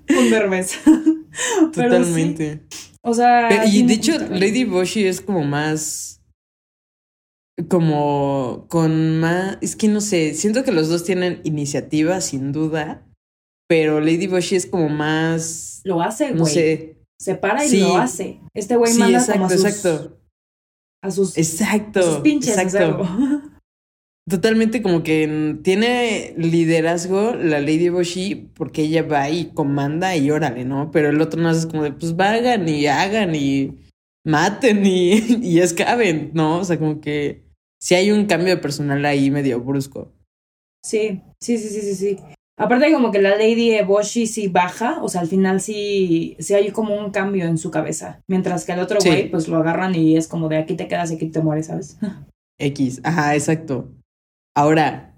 Con 0.08 0.29
Totalmente. 1.74 2.62
sí, 2.70 2.93
o 3.03 3.13
sea. 3.13 3.48
Pero- 3.50 3.63
y 3.67 3.83
de 3.83 3.93
hecho. 3.93 4.17
Lady 4.29 4.63
Boshi 4.65 5.05
es 5.05 5.22
como 5.22 5.43
más. 5.43 6.22
Como 7.69 8.65
con 8.69 9.19
más. 9.19 9.57
Es 9.62 9.75
que 9.75 9.88
no 9.88 10.01
sé. 10.01 10.33
Siento 10.33 10.63
que 10.63 10.72
los 10.72 10.89
dos 10.89 11.03
tienen 11.03 11.41
iniciativa, 11.43 12.19
sin 12.22 12.51
duda. 12.51 13.05
Pero 13.69 14.00
Lady 14.01 14.27
Boshi 14.27 14.55
es 14.55 14.65
como 14.65 14.89
más. 14.89 15.81
Lo 15.83 16.01
hace, 16.01 16.27
güey. 16.29 16.38
No 16.39 16.45
sé. 16.45 16.98
Se 17.19 17.36
para 17.36 17.63
y 17.63 17.69
Sí. 17.69 17.79
lo 17.79 17.98
hace. 17.98 18.41
Este 18.53 18.75
güey 18.75 18.91
Sí, 18.91 19.00
manda 19.00 19.19
exacto, 19.19 19.33
como 19.41 19.45
a 19.45 19.50
sus, 19.57 19.65
exacto. 19.65 20.19
a 21.03 21.12
sus, 21.12 21.38
Exacto. 21.38 22.00
a 22.00 22.03
sus 22.03 22.17
pinches. 22.19 22.57
exacto. 22.57 23.07
totalmente 24.30 24.82
como 24.82 25.03
que 25.03 25.58
tiene 25.63 26.34
liderazgo 26.38 27.34
la 27.36 27.60
Lady 27.60 27.89
Boshi 27.89 28.50
porque 28.53 28.84
ella 28.84 29.03
va 29.03 29.30
y 29.30 29.51
comanda 29.53 30.15
y 30.15 30.32
órale, 30.32 30.65
¿no? 30.65 30.92
Pero 30.92 31.10
el 31.10 31.22
otro 31.22 31.42
no 31.42 31.50
es 31.50 31.65
como 31.65 31.84
de, 31.84 31.92
pues 31.92 32.15
vagan 32.15 32.68
y 32.70 32.88
hagan 32.88 33.36
y 33.36 33.77
maten 34.25 34.86
y, 34.86 35.13
y 35.42 35.60
escaben, 35.60 36.32
¿no? 36.34 36.60
O 36.60 36.63
sea, 36.63 36.80
como 36.80 37.01
que 37.01 37.44
sí 37.82 37.96
hay 37.96 38.12
un 38.12 38.25
cambio 38.25 38.56
de 38.56 38.62
personal 38.62 39.03
ahí 39.06 39.30
medio 39.30 39.60
brusco. 39.60 40.12
Sí, 40.86 41.22
sí, 41.39 41.58
sí, 41.58 41.70
sí, 41.70 41.82
sí, 41.82 41.96
sí. 41.96 42.18
Aparte 42.58 42.94
como 42.94 43.12
que 43.12 43.22
la 43.22 43.36
Lady 43.36 43.82
Boshi 43.82 44.27
sí 44.27 44.48
baja, 44.48 45.01
o 45.01 45.10
sea, 45.10 45.22
al 45.22 45.27
final 45.27 45.60
sí, 45.60 46.36
sí 46.39 46.53
hay 46.53 46.70
como 46.70 46.96
un 46.96 47.12
cambio 47.12 47.46
en 47.46 47.58
su 47.58 47.72
cabeza. 47.72 48.22
Mientras 48.27 48.63
que 48.63 48.74
el 48.74 48.80
otro 48.80 49.00
güey, 49.03 49.30
pues 49.30 49.48
lo 49.48 49.58
agarran 49.58 49.96
y 49.96 50.18
es 50.18 50.27
como 50.27 50.50
de 50.50 50.58
aquí 50.58 50.75
te 50.75 50.88
quedas 50.88 51.12
y 51.12 51.15
aquí 51.15 51.30
te 51.30 51.42
mueres, 51.42 51.68
¿sabes? 51.68 51.98
X, 52.60 53.01
ajá, 53.03 53.34
exacto. 53.34 53.89
Ahora, 54.55 55.15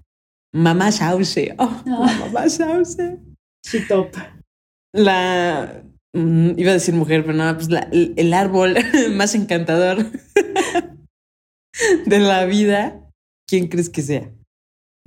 Mamá 0.53 0.91
Sauce. 0.91 1.55
Oh, 1.57 1.81
Mamá 1.85 2.49
Sauce. 2.49 3.17
Sí, 3.63 3.87
top. 3.87 4.15
La. 4.93 5.83
Mm, 6.13 6.57
iba 6.57 6.71
a 6.71 6.75
decir 6.75 6.93
mujer, 6.93 7.25
pero 7.25 7.37
no, 7.37 7.53
pues 7.55 7.69
la, 7.69 7.89
el 7.91 8.33
árbol 8.33 8.75
más 9.15 9.35
encantador 9.35 10.05
de 12.05 12.19
la 12.19 12.45
vida. 12.45 13.01
¿Quién 13.47 13.67
crees 13.67 13.89
que 13.89 14.01
sea? 14.01 14.31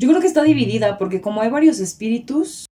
Yo 0.01 0.09
creo 0.09 0.21
que 0.21 0.27
está 0.27 0.45
dividida 0.45 0.99
porque 0.99 1.21
como 1.21 1.41
hay 1.41 1.51
varios 1.51 1.81
espíritus, 1.81 2.67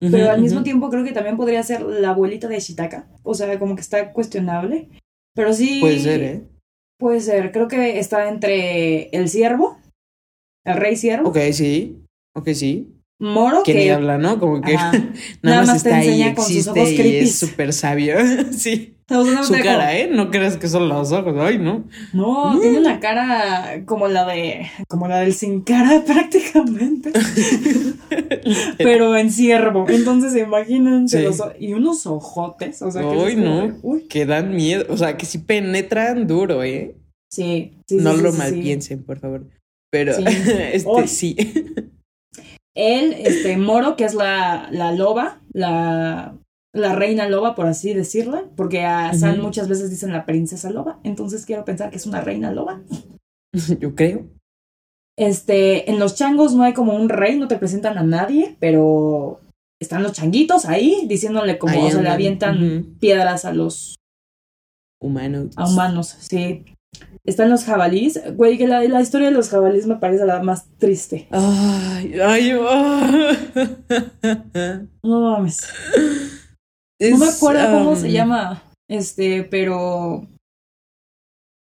pero 0.00 0.30
al 0.30 0.40
mismo 0.40 0.62
tiempo 0.62 0.88
creo 0.88 1.04
que 1.04 1.12
también 1.12 1.36
podría 1.36 1.62
ser 1.62 1.82
la 1.82 2.10
abuelita 2.10 2.48
de 2.48 2.58
Shitaka. 2.58 3.06
O 3.22 3.34
sea, 3.34 3.58
como 3.58 3.74
que 3.74 3.82
está 3.82 4.12
cuestionable. 4.12 4.88
Pero 5.34 5.52
sí. 5.52 5.80
Puede 5.80 6.00
ser, 6.00 6.22
¿eh? 6.22 6.42
Puede 6.98 7.20
ser. 7.20 7.52
Creo 7.52 7.68
que 7.68 7.98
está 7.98 8.28
entre 8.28 9.10
el 9.10 9.28
siervo, 9.28 9.78
el 10.64 10.76
rey 10.76 10.96
siervo. 10.96 11.28
Ok, 11.28 11.38
sí. 11.52 11.98
Ok, 12.34 12.50
sí. 12.54 12.98
Moro 13.18 13.62
que, 13.62 13.72
que 13.72 13.78
ni 13.78 13.88
habla, 13.88 14.18
¿no? 14.18 14.40
Como 14.40 14.60
que 14.60 14.74
nada, 15.42 15.64
más, 15.64 15.76
está 15.76 15.96
ahí, 15.96 16.22
existe 16.22 17.06
y 17.06 17.16
es 17.18 17.38
súper 17.38 17.72
sabio. 17.72 18.16
sí. 18.52 18.96
Su 19.08 19.52
cara, 19.62 19.96
¿eh? 19.96 20.08
No 20.10 20.30
creas 20.30 20.56
que 20.56 20.68
son 20.68 20.88
los 20.88 21.12
ojos. 21.12 21.34
Ay, 21.38 21.58
no. 21.58 21.84
No, 22.14 22.58
tiene 22.60 22.78
una 22.78 22.98
cara 22.98 23.84
como 23.84 24.08
la 24.08 24.24
de. 24.26 24.66
como 24.88 25.06
la 25.06 25.20
del 25.20 25.34
sin 25.34 25.60
cara, 25.62 26.02
prácticamente. 26.06 27.12
Pero 28.78 29.14
en 29.16 29.30
ciervo. 29.30 29.84
Entonces, 29.88 30.34
imagínense 30.34 31.22
los 31.22 31.42
Y 31.58 31.74
unos 31.74 32.06
ojotes. 32.06 32.80
O 32.80 32.90
sea, 32.90 33.02
que. 33.02 33.08
Uy, 33.08 33.36
no. 33.36 33.76
Uy. 33.82 34.06
Que 34.08 34.24
dan 34.24 34.54
miedo. 34.54 34.86
O 34.88 34.96
sea, 34.96 35.16
que 35.16 35.26
sí 35.26 35.38
penetran 35.38 36.26
duro, 36.26 36.62
¿eh? 36.62 36.96
Sí. 37.30 37.78
sí 37.86 37.96
no 37.96 38.14
lo 38.14 38.32
malpiensen, 38.32 39.04
por 39.04 39.18
favor. 39.18 39.46
Pero, 39.92 40.12
este, 40.16 41.06
sí. 41.06 41.36
Él, 42.74 43.14
este, 43.18 43.56
Moro, 43.58 43.94
que 43.96 44.04
es 44.04 44.14
la, 44.14 44.68
la 44.72 44.92
loba, 44.92 45.40
la, 45.52 46.34
la 46.74 46.94
reina 46.94 47.28
loba, 47.28 47.54
por 47.54 47.66
así 47.66 47.92
decirla, 47.92 48.44
porque 48.56 48.84
a 48.84 49.12
San 49.12 49.40
muchas 49.40 49.68
veces 49.68 49.90
dicen 49.90 50.12
la 50.12 50.24
princesa 50.24 50.70
loba, 50.70 50.98
entonces 51.04 51.44
quiero 51.44 51.66
pensar 51.66 51.90
que 51.90 51.96
es 51.96 52.06
una 52.06 52.22
reina 52.22 52.50
loba. 52.50 52.80
Yo 53.80 53.94
creo. 53.94 54.26
Este, 55.18 55.90
en 55.90 55.98
los 55.98 56.14
changos 56.14 56.54
no 56.54 56.62
hay 56.62 56.72
como 56.72 56.96
un 56.96 57.10
rey, 57.10 57.38
no 57.38 57.46
te 57.46 57.58
presentan 57.58 57.98
a 57.98 58.02
nadie, 58.02 58.56
pero 58.58 59.40
están 59.78 60.02
los 60.02 60.12
changuitos 60.12 60.64
ahí 60.64 61.04
diciéndole 61.06 61.58
como 61.58 61.90
se 61.90 62.02
le 62.02 62.08
avientan 62.08 62.96
piedras 62.98 63.44
a 63.44 63.52
los 63.52 63.96
humanos. 65.02 65.52
A 65.56 65.68
humanos, 65.68 66.16
sí. 66.18 66.64
Están 67.24 67.50
los 67.50 67.64
jabalíes. 67.64 68.20
Güey, 68.34 68.58
que 68.58 68.66
la, 68.66 69.00
historia 69.00 69.28
de 69.28 69.34
los 69.34 69.48
jabalíes 69.48 69.86
me 69.86 69.96
parece 69.96 70.26
la 70.26 70.42
más 70.42 70.68
triste. 70.78 71.28
Ay, 71.30 72.18
ay, 72.20 72.52
No 75.02 75.20
mames. 75.20 75.68
no 77.00 77.18
me 77.18 77.26
acuerdo 77.26 77.78
cómo 77.78 77.96
se 77.96 78.10
llama. 78.10 78.62
Este, 78.88 79.44
pero. 79.44 80.26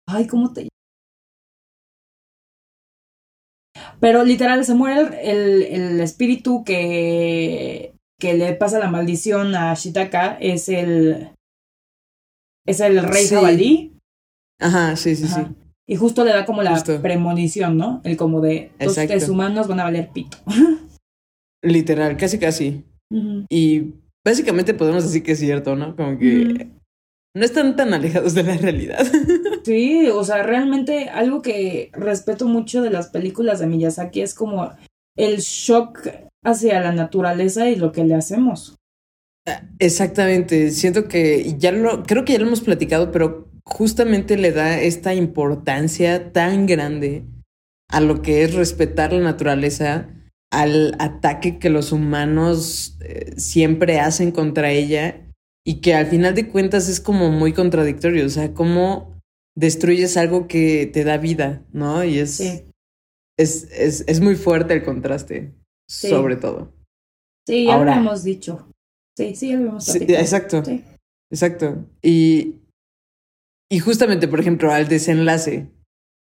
Ay, 0.06 0.26
¿cómo 0.26 0.52
te 0.52 0.68
Pero 4.00 4.25
literal, 4.25 4.64
se 4.64 4.75
muere 4.75 5.30
el, 5.30 5.62
el, 5.62 6.00
espíritu 6.00 6.64
que, 6.64 7.94
que 8.18 8.35
le 8.35 8.55
pasa 8.55 8.79
la 8.79 8.90
maldición 8.90 9.57
a 9.57 9.74
Shitaka. 9.74 10.38
Es 10.40 10.68
el. 10.68 11.33
Es 12.64 12.79
el 12.81 13.02
rey 13.02 13.26
jabalí. 13.26 13.97
Ajá, 14.61 14.97
sí, 14.97 15.14
sí, 15.16 15.27
sí. 15.29 15.40
Y 15.87 15.97
justo 15.97 16.25
le 16.25 16.33
da 16.33 16.44
como 16.44 16.62
la 16.62 16.83
premonición, 17.01 17.77
¿no? 17.79 18.01
El 18.05 18.16
como 18.16 18.40
de 18.40 18.73
los 18.79 18.94
seres 18.94 19.29
humanos 19.29 19.68
van 19.68 19.81
a 19.81 19.85
valer 19.85 20.11
pito. 20.12 20.38
Literal, 21.62 22.16
casi 22.16 22.38
casi. 22.38 22.85
Y 23.49 23.94
básicamente 24.25 24.75
podemos 24.75 25.05
decir 25.05 25.23
que 25.23 25.33
es 25.33 25.38
cierto, 25.38 25.77
¿no? 25.77 25.97
Como 25.97 26.18
que 26.18 26.68
no 27.35 27.44
están 27.44 27.77
tan 27.77 27.94
alejados 27.94 28.35
de 28.35 28.42
la 28.42 28.57
realidad. 28.57 29.07
sí, 29.64 30.09
o 30.09 30.25
sea, 30.25 30.42
realmente 30.42 31.09
algo 31.09 31.40
que 31.40 31.90
respeto 31.92 32.47
mucho 32.47 32.83
de 32.83 32.90
las 32.90 33.09
películas 33.09 33.61
de 33.61 33.66
Miyazaki 33.66 34.21
es 34.21 34.35
como 34.35 34.71
el 35.16 35.38
shock 35.38 36.09
hacia 36.44 36.81
la 36.81 36.92
naturaleza 36.92 37.68
y 37.68 37.77
lo 37.77 37.92
que 37.92 38.05
le 38.05 38.14
hacemos. 38.14 38.77
Exactamente, 39.79 40.71
siento 40.71 41.09
que 41.09 41.55
ya 41.59 41.73
lo, 41.73 42.03
creo 42.03 42.25
que 42.25 42.35
ya 42.35 42.38
lo 42.38 42.47
hemos 42.47 42.61
platicado, 42.61 43.11
pero 43.11 43.47
justamente 43.68 44.38
le 44.38 44.50
da 44.52 44.81
esta 44.81 45.14
importancia 45.14 46.33
tan 46.33 46.66
grande 46.66 47.26
a 47.90 48.00
lo 48.00 48.22
que 48.22 48.42
es 48.42 48.54
respetar 48.54 49.12
la 49.12 49.20
naturaleza, 49.20 50.09
al 50.50 50.96
ataque 50.98 51.59
que 51.59 51.68
los 51.68 51.92
humanos 51.92 52.96
eh, 53.00 53.35
siempre 53.37 54.00
hacen 54.00 54.33
contra 54.33 54.70
ella 54.70 55.26
y 55.66 55.81
que 55.81 55.94
al 55.94 56.07
final 56.07 56.35
de 56.35 56.48
cuentas 56.48 56.88
es 56.88 57.00
como 57.00 57.31
muy 57.31 57.52
contradictorio, 57.52 58.24
o 58.24 58.31
sea, 58.31 58.54
cómo 58.54 59.20
destruyes 59.54 60.16
algo 60.16 60.48
que 60.48 60.87
te 60.90 61.04
da 61.04 61.18
vida, 61.18 61.62
¿no? 61.72 62.04
Y 62.04 62.18
es, 62.18 62.40
es, 62.40 63.68
es, 63.70 64.04
es, 64.07 64.20
muy 64.20 64.37
fuerte 64.37 64.72
el 64.72 64.83
contraste, 64.83 65.52
sobre 65.87 66.37
todo. 66.37 66.72
Sí, 67.46 67.66
ya 67.66 67.78
lo 67.78 67.90
hemos 67.90 68.24
dicho. 68.24 68.70
Sí, 69.16 69.35
sí, 69.35 69.50
ya 69.50 69.57
lo 69.57 69.68
hemos 69.68 69.92
dicho. 69.92 70.14
exacto. 70.14 70.62
Exacto. 71.31 71.85
Y, 72.02 72.54
y 73.70 73.78
justamente, 73.81 74.28
por 74.28 74.40
ejemplo, 74.40 74.72
al 74.72 74.88
desenlace. 74.88 75.70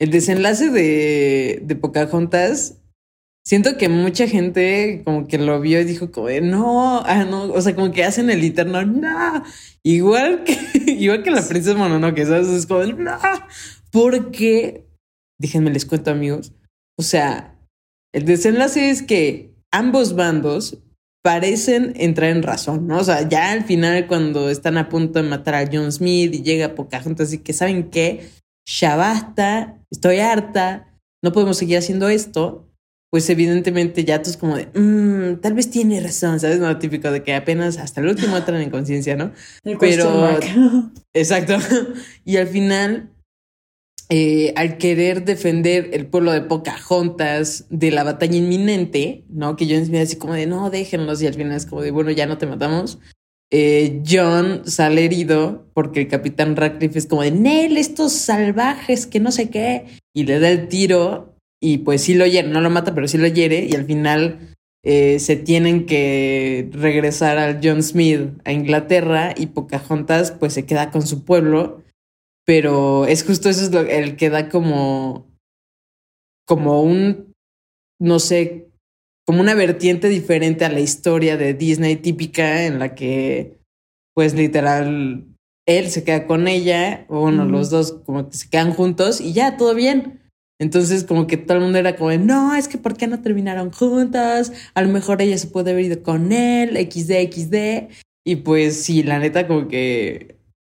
El 0.01 0.11
desenlace 0.11 0.71
de, 0.71 1.61
de 1.63 1.77
Pocahontas, 1.77 2.81
siento 3.47 3.77
que 3.77 3.89
mucha 3.89 4.27
gente 4.27 5.03
como 5.05 5.29
que 5.29 5.39
lo 5.39 5.61
vio 5.61 5.81
y 5.81 5.85
dijo 5.85 6.11
como 6.11 6.29
no, 6.43 7.01
ah, 7.05 7.25
no, 7.25 7.45
o 7.53 7.61
sea, 7.61 7.75
como 7.75 7.93
que 7.93 8.05
hacen 8.05 8.31
el 8.31 8.43
eterno, 8.43 8.85
no, 8.85 9.45
igual 9.83 10.45
que, 10.45 10.59
igual 10.93 11.23
que 11.23 11.31
la 11.31 11.47
princesa 11.47 11.77
Mononoke, 11.77 12.25
¿sabes? 12.25 12.49
Es 12.49 12.67
como, 12.67 12.85
no, 12.85 13.19
porque, 13.91 14.87
déjenme 15.39 15.71
les 15.71 15.87
cuento 15.87 16.11
amigos, 16.11 16.53
o 16.99 17.03
sea, 17.03 17.59
el 18.13 18.25
desenlace 18.25 18.91
es 18.91 19.03
que 19.03 19.55
ambos 19.73 20.15
bandos 20.15 20.79
parecen 21.25 21.95
entrar 21.97 22.31
en 22.31 22.43
razón, 22.43 22.87
¿no? 22.87 22.99
O 22.99 23.05
sea, 23.05 23.27
ya 23.27 23.51
al 23.51 23.65
final 23.65 24.07
cuando 24.07 24.51
están 24.51 24.77
a 24.77 24.91
punto 24.91 25.23
de 25.23 25.27
matar 25.27 25.55
a 25.55 25.69
John 25.73 25.91
Smith 25.91 26.35
y 26.35 26.43
llega 26.43 26.75
Pocahontas 26.75 27.33
y 27.33 27.39
que 27.39 27.55
saben 27.55 27.89
qué, 27.89 28.29
ya 28.67 28.95
basta, 28.95 29.79
estoy 29.91 30.19
harta, 30.19 30.93
no 31.23 31.33
podemos 31.33 31.57
seguir 31.57 31.79
haciendo 31.79 32.11
esto, 32.11 32.69
pues 33.11 33.31
evidentemente 33.31 34.05
ya 34.05 34.23
tú 34.23 34.29
es 34.29 34.37
como 34.37 34.55
de, 34.55 34.69
mmm, 34.75 35.41
tal 35.41 35.55
vez 35.55 35.71
tiene 35.71 35.99
razón, 35.99 36.41
¿sabes? 36.41 36.59
No 36.59 36.79
típico 36.79 37.11
de 37.11 37.23
que 37.23 37.35
apenas 37.35 37.79
hasta 37.79 38.03
el 38.03 38.09
último 38.09 38.37
entran 38.37 38.61
en 38.61 38.71
conciencia, 38.71 39.17
¿no? 39.17 39.33
Pero, 39.81 40.39
exacto. 41.15 41.57
Y 42.27 42.37
al 42.37 42.49
final 42.49 43.14
eh, 44.11 44.53
al 44.57 44.77
querer 44.77 45.25
defender 45.25 45.91
el 45.93 46.07
pueblo 46.07 46.33
de 46.33 46.43
Pocahontas 46.43 47.65
de 47.71 47.91
la 47.91 48.05
batalla 48.05 48.37
inminente, 48.37 49.25
¿no? 49.29 49.57
Que 49.57 49.67
John 49.67 49.85
Smith 49.85 50.03
así 50.03 50.17
como 50.17 50.35
de, 50.35 50.47
no, 50.47 50.69
déjenlos, 50.71 51.23
y 51.23 51.27
al 51.27 51.35
final 51.35 51.57
es 51.57 51.67
como 51.67 51.83
de, 51.83 51.91
bueno, 51.91 52.11
ya 52.11 52.27
no 52.27 52.37
te 52.37 52.47
matamos. 52.47 52.99
Eh, 53.51 54.03
John 54.07 54.63
sale 54.65 55.05
herido 55.05 55.71
porque 55.75 56.01
el 56.01 56.09
capitán 56.09 56.57
Radcliffe 56.57 56.99
es 56.99 57.07
como 57.07 57.23
de, 57.23 57.31
Nel, 57.31 57.77
estos 57.77 58.13
salvajes 58.13 59.07
que 59.07 59.21
no 59.21 59.33
sé 59.33 59.49
qué, 59.49 59.87
y 60.15 60.25
le 60.25 60.39
da 60.39 60.51
el 60.51 60.69
tiro 60.69 61.35
y 61.61 61.79
pues 61.79 62.03
sí 62.03 62.15
lo 62.15 62.27
hiere, 62.27 62.49
no 62.49 62.61
lo 62.61 62.69
mata, 62.69 62.95
pero 62.95 63.09
sí 63.09 63.17
lo 63.17 63.27
hiere, 63.27 63.65
y 63.65 63.75
al 63.75 63.87
final 63.87 64.55
eh, 64.83 65.19
se 65.19 65.37
tienen 65.37 65.87
que 65.87 66.69
regresar 66.73 67.39
al 67.39 67.61
John 67.63 67.83
Smith 67.83 68.33
a 68.45 68.53
Inglaterra 68.53 69.35
y 69.35 69.47
Pocahontas 69.47 70.31
pues 70.31 70.53
se 70.53 70.67
queda 70.67 70.91
con 70.91 71.07
su 71.07 71.25
pueblo 71.25 71.84
pero 72.45 73.07
es 73.07 73.25
justo 73.25 73.49
eso 73.49 73.65
es 73.65 73.73
lo, 73.73 73.81
el 73.81 74.17
que 74.17 74.31
da 74.31 74.49
como, 74.49 75.27
como 76.47 76.83
un, 76.83 77.33
no 78.01 78.19
sé, 78.19 78.69
como 79.27 79.41
una 79.41 79.55
vertiente 79.55 80.09
diferente 80.09 80.65
a 80.65 80.71
la 80.71 80.81
historia 80.81 81.37
de 81.37 81.55
Disney 81.55 81.97
típica 81.97 82.67
en 82.67 82.79
la 82.79 82.95
que, 82.95 83.59
pues 84.15 84.35
literal, 84.35 85.27
él 85.67 85.91
se 85.91 86.05
queda 86.05 86.27
con 86.27 86.47
ella, 86.47 87.07
o 87.09 87.21
bueno, 87.21 87.47
los 87.47 87.71
dos 87.71 87.93
como 88.05 88.29
que 88.29 88.37
se 88.37 88.51
quedan 88.51 88.75
juntos 88.75 89.21
y 89.21 89.33
ya, 89.33 89.57
todo 89.57 89.75
bien. 89.75 90.21
Entonces, 90.61 91.05
como 91.05 91.27
que 91.27 91.37
todo 91.37 91.57
el 91.57 91.65
mundo 91.65 91.79
era 91.79 91.97
como, 91.97 92.13
no, 92.13 92.55
es 92.55 92.69
que 92.69 92.79
¿por 92.79 92.97
qué 92.97 93.07
no 93.07 93.23
terminaron 93.23 93.73
juntas? 93.73 94.53
A 94.75 94.83
lo 94.83 94.89
mejor 94.89 95.21
ella 95.21 95.37
se 95.39 95.49
puede 95.49 95.73
haber 95.73 95.87
ido 95.87 96.03
con 96.03 96.33
él, 96.33 96.77
XD, 96.77 97.33
XD. 97.33 97.93
Y 98.27 98.37
pues 98.37 98.83
sí, 98.83 99.03
la 99.03 99.19
neta, 99.19 99.49
como 99.49 99.69
que 99.69 100.37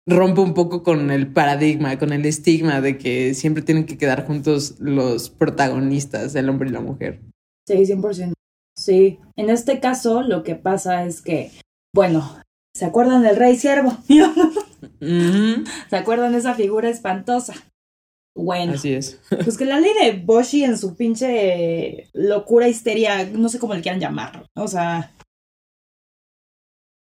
rompe 0.07 0.41
un 0.41 0.53
poco 0.53 0.83
con 0.83 1.11
el 1.11 1.31
paradigma, 1.31 1.97
con 1.97 2.13
el 2.13 2.25
estigma 2.25 2.81
de 2.81 2.97
que 2.97 3.33
siempre 3.33 3.63
tienen 3.63 3.85
que 3.85 3.97
quedar 3.97 4.25
juntos 4.25 4.75
los 4.79 5.29
protagonistas, 5.29 6.35
el 6.35 6.49
hombre 6.49 6.69
y 6.69 6.73
la 6.73 6.81
mujer. 6.81 7.21
Sí, 7.67 7.75
100%. 7.75 8.33
Sí, 8.77 9.19
en 9.35 9.49
este 9.49 9.79
caso 9.79 10.21
lo 10.21 10.43
que 10.43 10.55
pasa 10.55 11.05
es 11.05 11.21
que, 11.21 11.51
bueno, 11.93 12.41
¿se 12.75 12.85
acuerdan 12.85 13.23
del 13.23 13.37
rey 13.37 13.55
siervo? 13.55 13.97
¿Se 14.99 15.95
acuerdan 15.95 16.33
de 16.33 16.39
esa 16.39 16.53
figura 16.55 16.89
espantosa? 16.89 17.53
Bueno, 18.37 18.73
así 18.73 18.93
es. 18.93 19.21
pues 19.29 19.57
que 19.57 19.63
la 19.63 19.79
ley 19.79 19.91
de 19.93 20.19
Boshi 20.19 20.65
en 20.65 20.77
su 20.77 20.95
pinche 20.97 22.09
locura, 22.13 22.67
histeria, 22.67 23.25
no 23.31 23.47
sé 23.47 23.59
cómo 23.59 23.73
le 23.73 23.81
quieran 23.81 24.01
llamar, 24.01 24.45
o 24.55 24.67
sea, 24.67 25.13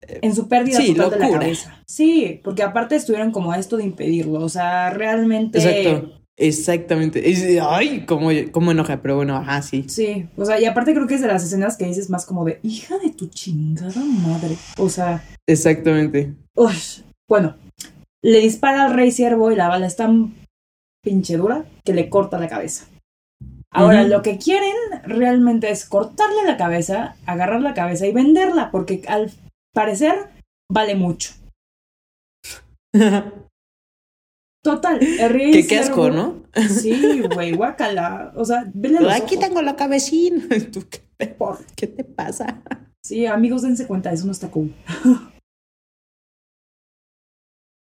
en 0.01 0.35
su 0.35 0.49
pérdida 0.49 0.79
total 0.79 1.11
de 1.11 1.19
la 1.19 1.31
cabeza. 1.31 1.83
Sí, 1.87 2.41
porque 2.45 2.63
aparte 2.63 2.97
estuvieron 2.97 3.33
como 3.33 3.53
a 3.53 3.59
esto 3.59 3.77
de 3.77 3.85
impedirlo, 3.85 4.41
o 4.41 4.49
sea, 4.49 4.91
realmente. 4.91 5.59
Exacto. 5.59 6.13
Exactamente. 6.39 7.23
ay, 7.63 8.05
cómo, 8.07 8.29
cómo 8.53 8.71
enoja, 8.71 9.01
pero 9.01 9.17
bueno, 9.17 9.37
ajá, 9.37 9.63
sí. 9.63 9.87
Sí, 9.89 10.29
o 10.37 10.45
sea, 10.45 10.61
y 10.61 10.67
aparte 10.67 10.93
creo 10.93 11.07
que 11.07 11.15
es 11.15 11.23
de 11.23 11.29
las 11.29 11.43
escenas 11.43 11.79
que 11.79 11.87
dices 11.87 12.11
más 12.11 12.27
como 12.27 12.45
de 12.45 12.61
hija 12.63 12.99
de 12.99 13.11
tu 13.11 13.29
chingada 13.29 14.03
madre. 14.05 14.57
O 14.77 14.89
sea. 14.91 15.25
Exactamente. 15.47 16.35
Uy, 16.55 16.75
bueno, 17.29 17.57
le 18.23 18.41
dispara 18.41 18.85
al 18.85 18.95
rey 18.95 19.11
siervo 19.11 19.51
y 19.51 19.57
la 19.57 19.69
bala 19.69 19.87
es 19.87 19.97
tan 19.97 20.35
pinche 21.03 21.39
dura 21.39 21.65
que 21.85 21.95
le 21.95 22.11
corta 22.11 22.39
la 22.39 22.49
cabeza. 22.49 22.87
Ahora, 23.71 24.05
lo 24.05 24.23
que 24.23 24.39
quieren 24.39 24.75
realmente 25.05 25.71
es 25.71 25.85
cortarle 25.85 26.45
la 26.47 26.57
cabeza, 26.57 27.17
agarrar 27.27 27.61
la 27.61 27.75
cabeza 27.75 28.07
y 28.07 28.13
venderla, 28.13 28.71
porque 28.71 29.03
al 29.07 29.31
parecer 29.77 30.31
vale 30.73 30.95
mucho. 30.95 31.35
Total, 34.65 34.99
el 35.01 35.31
rey 35.31 35.53
Qué, 35.53 35.67
qué 35.67 35.79
asco, 35.79 36.11
¿no? 36.11 36.43
Sí, 36.69 37.21
güey, 37.35 37.53
guácala. 37.53 38.33
O 38.35 38.45
sea, 38.45 38.65
vele 38.75 39.01
los 39.01 39.13
Aquí 39.13 39.39
tengo 39.39 39.61
la 39.61 39.77
cabecín. 39.77 40.49
qué, 41.19 41.27
¿Por? 41.27 41.65
¿Qué 41.77 41.87
te 41.87 42.03
pasa? 42.03 42.63
Sí, 43.05 43.27
amigos, 43.27 43.63
dense 43.63 43.87
cuenta, 43.87 44.11
eso 44.11 44.25
no 44.25 44.33
está 44.33 44.51
cool. 44.51 44.75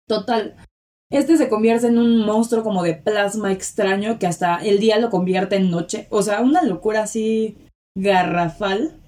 Total, 0.09 0.57
este 1.11 1.37
se 1.37 1.47
convierte 1.47 1.87
en 1.87 1.99
un 1.99 2.25
monstruo 2.25 2.63
como 2.63 2.83
de 2.83 2.95
plasma 2.95 3.53
extraño 3.53 4.19
que 4.19 4.27
hasta 4.27 4.57
el 4.57 4.79
día 4.79 4.99
lo 4.99 5.11
convierte 5.11 5.55
en 5.55 5.69
noche. 5.69 6.07
O 6.09 6.23
sea, 6.23 6.41
una 6.41 6.63
locura 6.63 7.03
así 7.03 7.55
garrafal. 7.95 8.99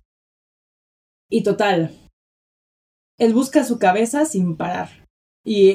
Y 1.29 1.43
total. 1.43 2.04
Él 3.17 3.33
busca 3.33 3.63
su 3.63 3.79
cabeza 3.79 4.25
sin 4.25 4.55
parar. 4.57 4.89
Y 5.47 5.69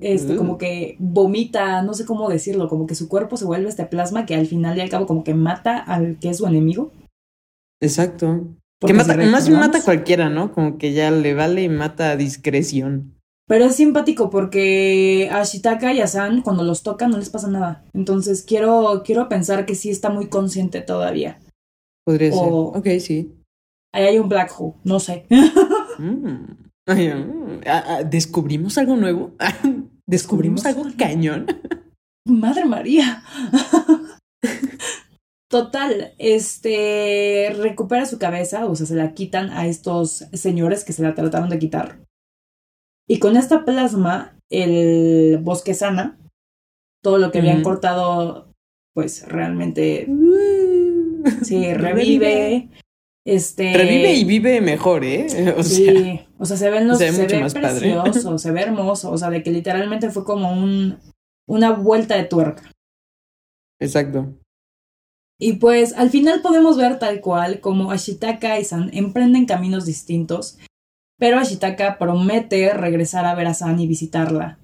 este, 0.00 0.34
como 0.36 0.56
que 0.56 0.96
vomita, 0.98 1.82
no 1.82 1.92
sé 1.92 2.06
cómo 2.06 2.30
decirlo, 2.30 2.68
como 2.68 2.86
que 2.86 2.94
su 2.94 3.06
cuerpo 3.08 3.36
se 3.36 3.44
vuelve 3.44 3.68
este 3.68 3.84
plasma 3.84 4.24
que 4.24 4.34
al 4.34 4.46
final 4.46 4.78
y 4.78 4.80
al 4.80 4.88
cabo 4.88 5.06
como 5.06 5.24
que 5.24 5.34
mata 5.34 5.78
al 5.78 6.18
que 6.18 6.30
es 6.30 6.38
su 6.38 6.46
enemigo. 6.46 6.90
Exacto. 7.82 8.46
que 8.80 8.94
mata, 8.94 9.14
más 9.16 9.50
mata 9.50 9.78
a 9.78 9.84
cualquiera, 9.84 10.30
¿no? 10.30 10.54
Como 10.54 10.78
que 10.78 10.94
ya 10.94 11.10
le 11.10 11.34
vale 11.34 11.62
y 11.62 11.68
mata 11.68 12.10
a 12.10 12.16
discreción. 12.16 13.14
Pero 13.46 13.66
es 13.66 13.74
simpático 13.74 14.30
porque 14.30 15.28
a 15.30 15.42
Shitaka 15.42 15.92
y 15.92 16.00
a 16.00 16.06
San, 16.06 16.40
cuando 16.40 16.62
los 16.62 16.82
toca, 16.82 17.06
no 17.06 17.18
les 17.18 17.28
pasa 17.28 17.48
nada. 17.48 17.84
Entonces 17.92 18.42
quiero, 18.42 19.02
quiero 19.04 19.28
pensar 19.28 19.66
que 19.66 19.74
sí 19.74 19.90
está 19.90 20.08
muy 20.08 20.28
consciente 20.28 20.80
todavía. 20.80 21.40
Podría 22.06 22.32
ser. 22.32 22.48
Ok, 22.48 22.86
sí. 23.00 23.34
Ahí 23.92 24.04
hay 24.04 24.18
un 24.18 24.30
black 24.30 24.54
hole, 24.58 24.74
no 24.84 24.98
sé. 24.98 25.26
Mm. 25.98 26.56
Mm. 26.94 27.60
Ah, 27.66 27.84
ah, 27.86 28.02
¿Descubrimos 28.04 28.78
algo 28.78 28.96
nuevo? 28.96 29.34
¿Descubrimos 30.06 30.66
algo 30.66 30.84
cañón? 30.96 31.46
Madre 32.26 32.64
María. 32.64 33.22
Total, 35.50 36.14
este 36.18 37.52
recupera 37.58 38.06
su 38.06 38.18
cabeza, 38.18 38.66
o 38.66 38.76
sea, 38.76 38.86
se 38.86 38.94
la 38.94 39.14
quitan 39.14 39.50
a 39.50 39.66
estos 39.66 40.26
señores 40.32 40.84
que 40.84 40.92
se 40.92 41.02
la 41.02 41.14
trataron 41.14 41.48
de 41.48 41.58
quitar. 41.58 42.04
Y 43.08 43.18
con 43.18 43.36
esta 43.36 43.64
plasma, 43.64 44.36
el 44.48 45.38
bosque 45.42 45.74
sana, 45.74 46.20
todo 47.02 47.18
lo 47.18 47.32
que 47.32 47.40
habían 47.40 47.64
cortado, 47.64 48.52
pues 48.94 49.26
realmente 49.26 50.06
sí, 51.42 51.74
revive. 51.74 52.68
Este. 53.24 53.74
Revive 53.74 54.14
y 54.14 54.24
vive 54.24 54.60
mejor, 54.60 55.04
¿eh? 55.04 55.26
O 55.58 55.62
sí, 55.62 55.84
sea, 55.84 56.26
o 56.38 56.44
sea, 56.46 56.56
se 56.56 56.70
ven 56.70 56.88
los. 56.88 56.98
Se 56.98 57.10
ve, 57.10 57.12
se 57.12 57.26
ve 57.26 57.50
precioso, 57.50 58.38
se 58.38 58.50
ve 58.50 58.60
hermoso. 58.62 59.10
O 59.10 59.18
sea, 59.18 59.30
de 59.30 59.42
que 59.42 59.50
literalmente 59.50 60.10
fue 60.10 60.24
como 60.24 60.52
un. 60.52 60.98
Una 61.48 61.72
vuelta 61.72 62.16
de 62.16 62.24
tuerca. 62.24 62.70
Exacto. 63.80 64.34
Y 65.40 65.54
pues 65.54 65.94
al 65.94 66.10
final 66.10 66.42
podemos 66.42 66.76
ver 66.76 66.98
tal 66.98 67.20
cual 67.20 67.60
como 67.60 67.90
Ashitaka 67.90 68.60
y 68.60 68.64
San 68.64 68.90
emprenden 68.92 69.46
caminos 69.46 69.84
distintos 69.86 70.58
pero 71.20 71.38
Ashitaka 71.38 71.98
promete 71.98 72.72
regresar 72.72 73.26
a 73.26 73.34
ver 73.34 73.46
a 73.46 73.54
San 73.54 73.78
y 73.78 73.86
visitarla. 73.86 74.58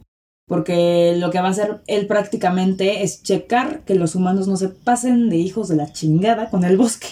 Porque 0.48 1.14
lo 1.18 1.30
que 1.30 1.38
va 1.38 1.48
a 1.48 1.50
hacer 1.50 1.82
él 1.86 2.06
prácticamente 2.06 3.02
es 3.02 3.22
checar 3.22 3.84
que 3.84 3.94
los 3.94 4.14
humanos 4.14 4.48
no 4.48 4.56
se 4.56 4.70
pasen 4.70 5.28
de 5.28 5.36
hijos 5.36 5.68
de 5.68 5.76
la 5.76 5.92
chingada 5.92 6.48
con 6.48 6.64
el 6.64 6.78
bosque. 6.78 7.08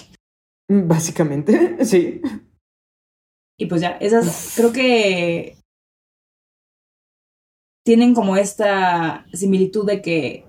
Básicamente, 0.69 1.85
sí. 1.85 2.21
Y 3.59 3.67
pues 3.67 3.81
ya, 3.81 3.91
esas 4.01 4.55
creo 4.57 4.73
que 4.73 5.57
tienen 7.85 8.15
como 8.15 8.37
esta 8.37 9.27
similitud 9.33 9.87
de 9.87 10.03
que 10.03 10.47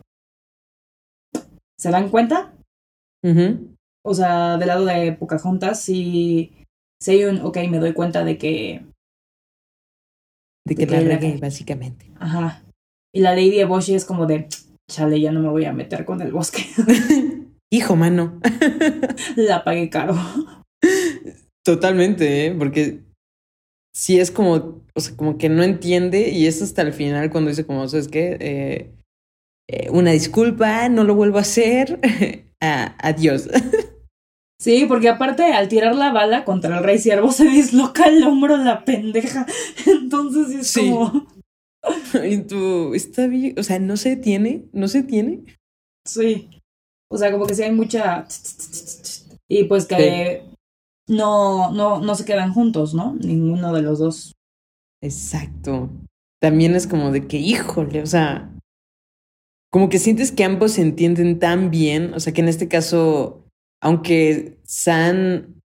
se 1.77 1.91
dan 1.91 2.09
cuenta. 2.09 2.53
O 4.03 4.13
sea, 4.13 4.57
del 4.57 4.67
lado 4.67 4.85
de 4.85 5.13
Pocahontas, 5.13 5.81
sí 5.81 6.65
si 6.99 7.23
un, 7.25 7.41
ok, 7.41 7.57
me 7.69 7.79
doy 7.79 7.93
cuenta 7.93 8.23
de 8.23 8.37
que... 8.37 8.85
De 10.67 10.75
que, 10.75 10.87
la 10.87 10.99
regué, 10.99 11.37
básicamente. 11.37 12.11
Ajá. 12.19 12.63
Y 13.13 13.21
la 13.21 13.31
Lady 13.31 13.51
de 13.51 13.65
Boshi 13.65 13.93
es 13.93 14.05
como 14.05 14.25
de, 14.25 14.47
chale, 14.89 15.21
ya 15.21 15.31
no 15.31 15.39
me 15.39 15.49
voy 15.49 15.65
a 15.65 15.73
meter 15.73 16.05
con 16.05 16.21
el 16.21 16.31
bosque. 16.31 16.63
Hijo, 17.75 17.97
mano. 17.97 18.39
la 19.35 19.65
pagué 19.65 19.89
caro. 19.89 20.15
Totalmente, 21.61 22.45
¿eh? 22.45 22.55
Porque 22.57 23.01
sí 23.93 24.17
es 24.17 24.31
como, 24.31 24.81
o 24.93 24.99
sea, 25.01 25.17
como 25.17 25.37
que 25.37 25.49
no 25.49 25.61
entiende 25.61 26.29
y 26.29 26.47
es 26.47 26.61
hasta 26.61 26.83
el 26.83 26.93
final 26.93 27.29
cuando 27.29 27.49
dice 27.49 27.65
como, 27.65 27.85
¿sabes 27.89 28.07
qué? 28.07 28.37
Eh, 28.39 28.91
eh, 29.67 29.89
una 29.89 30.11
disculpa, 30.11 30.87
no 30.87 31.03
lo 31.03 31.15
vuelvo 31.15 31.37
a 31.37 31.41
hacer. 31.41 31.99
ah, 32.61 32.95
adiós. 32.99 33.49
Sí, 34.57 34.85
porque 34.87 35.09
aparte 35.09 35.43
al 35.43 35.67
tirar 35.67 35.95
la 35.95 36.13
bala 36.13 36.45
contra 36.45 36.77
el 36.77 36.83
rey 36.83 36.97
siervo 36.97 37.29
se 37.33 37.43
disloca 37.43 38.05
el 38.05 38.23
hombro 38.23 38.55
la 38.55 38.85
pendeja. 38.85 39.45
Entonces 39.85 40.49
es 40.49 40.67
sí. 40.67 40.79
como. 40.79 41.27
Y 42.23 42.37
tú, 42.37 42.93
está 42.95 43.27
bien, 43.27 43.53
o 43.59 43.63
sea, 43.63 43.79
no 43.79 43.97
se 43.97 44.15
tiene, 44.15 44.63
no 44.71 44.87
se 44.87 45.03
tiene. 45.03 45.43
Sí. 46.07 46.49
O 47.09 47.17
sea, 47.17 47.31
como 47.31 47.45
que 47.45 47.55
sí 47.55 47.63
hay 47.63 47.71
mucha. 47.71 48.27
Y 49.47 49.65
pues 49.65 49.85
que 49.85 50.43
no, 51.07 51.71
no, 51.71 51.99
no 51.99 52.15
se 52.15 52.25
quedan 52.25 52.53
juntos, 52.53 52.93
¿no? 52.93 53.15
Ninguno 53.15 53.73
de 53.73 53.81
los 53.81 53.99
dos. 53.99 54.33
Exacto. 55.01 55.89
También 56.41 56.75
es 56.75 56.87
como 56.87 57.11
de 57.11 57.27
que, 57.27 57.37
híjole, 57.37 58.01
o 58.01 58.07
sea. 58.07 58.51
Como 59.71 59.89
que 59.89 59.99
sientes 59.99 60.31
que 60.31 60.45
ambos 60.45 60.73
se 60.73 60.81
entienden 60.81 61.37
tan 61.37 61.69
bien. 61.69 62.13
O 62.13 62.19
sea, 62.19 62.33
que 62.33 62.41
en 62.41 62.47
este 62.47 62.67
caso 62.67 63.45
aunque 63.85 64.57
San 64.63 65.61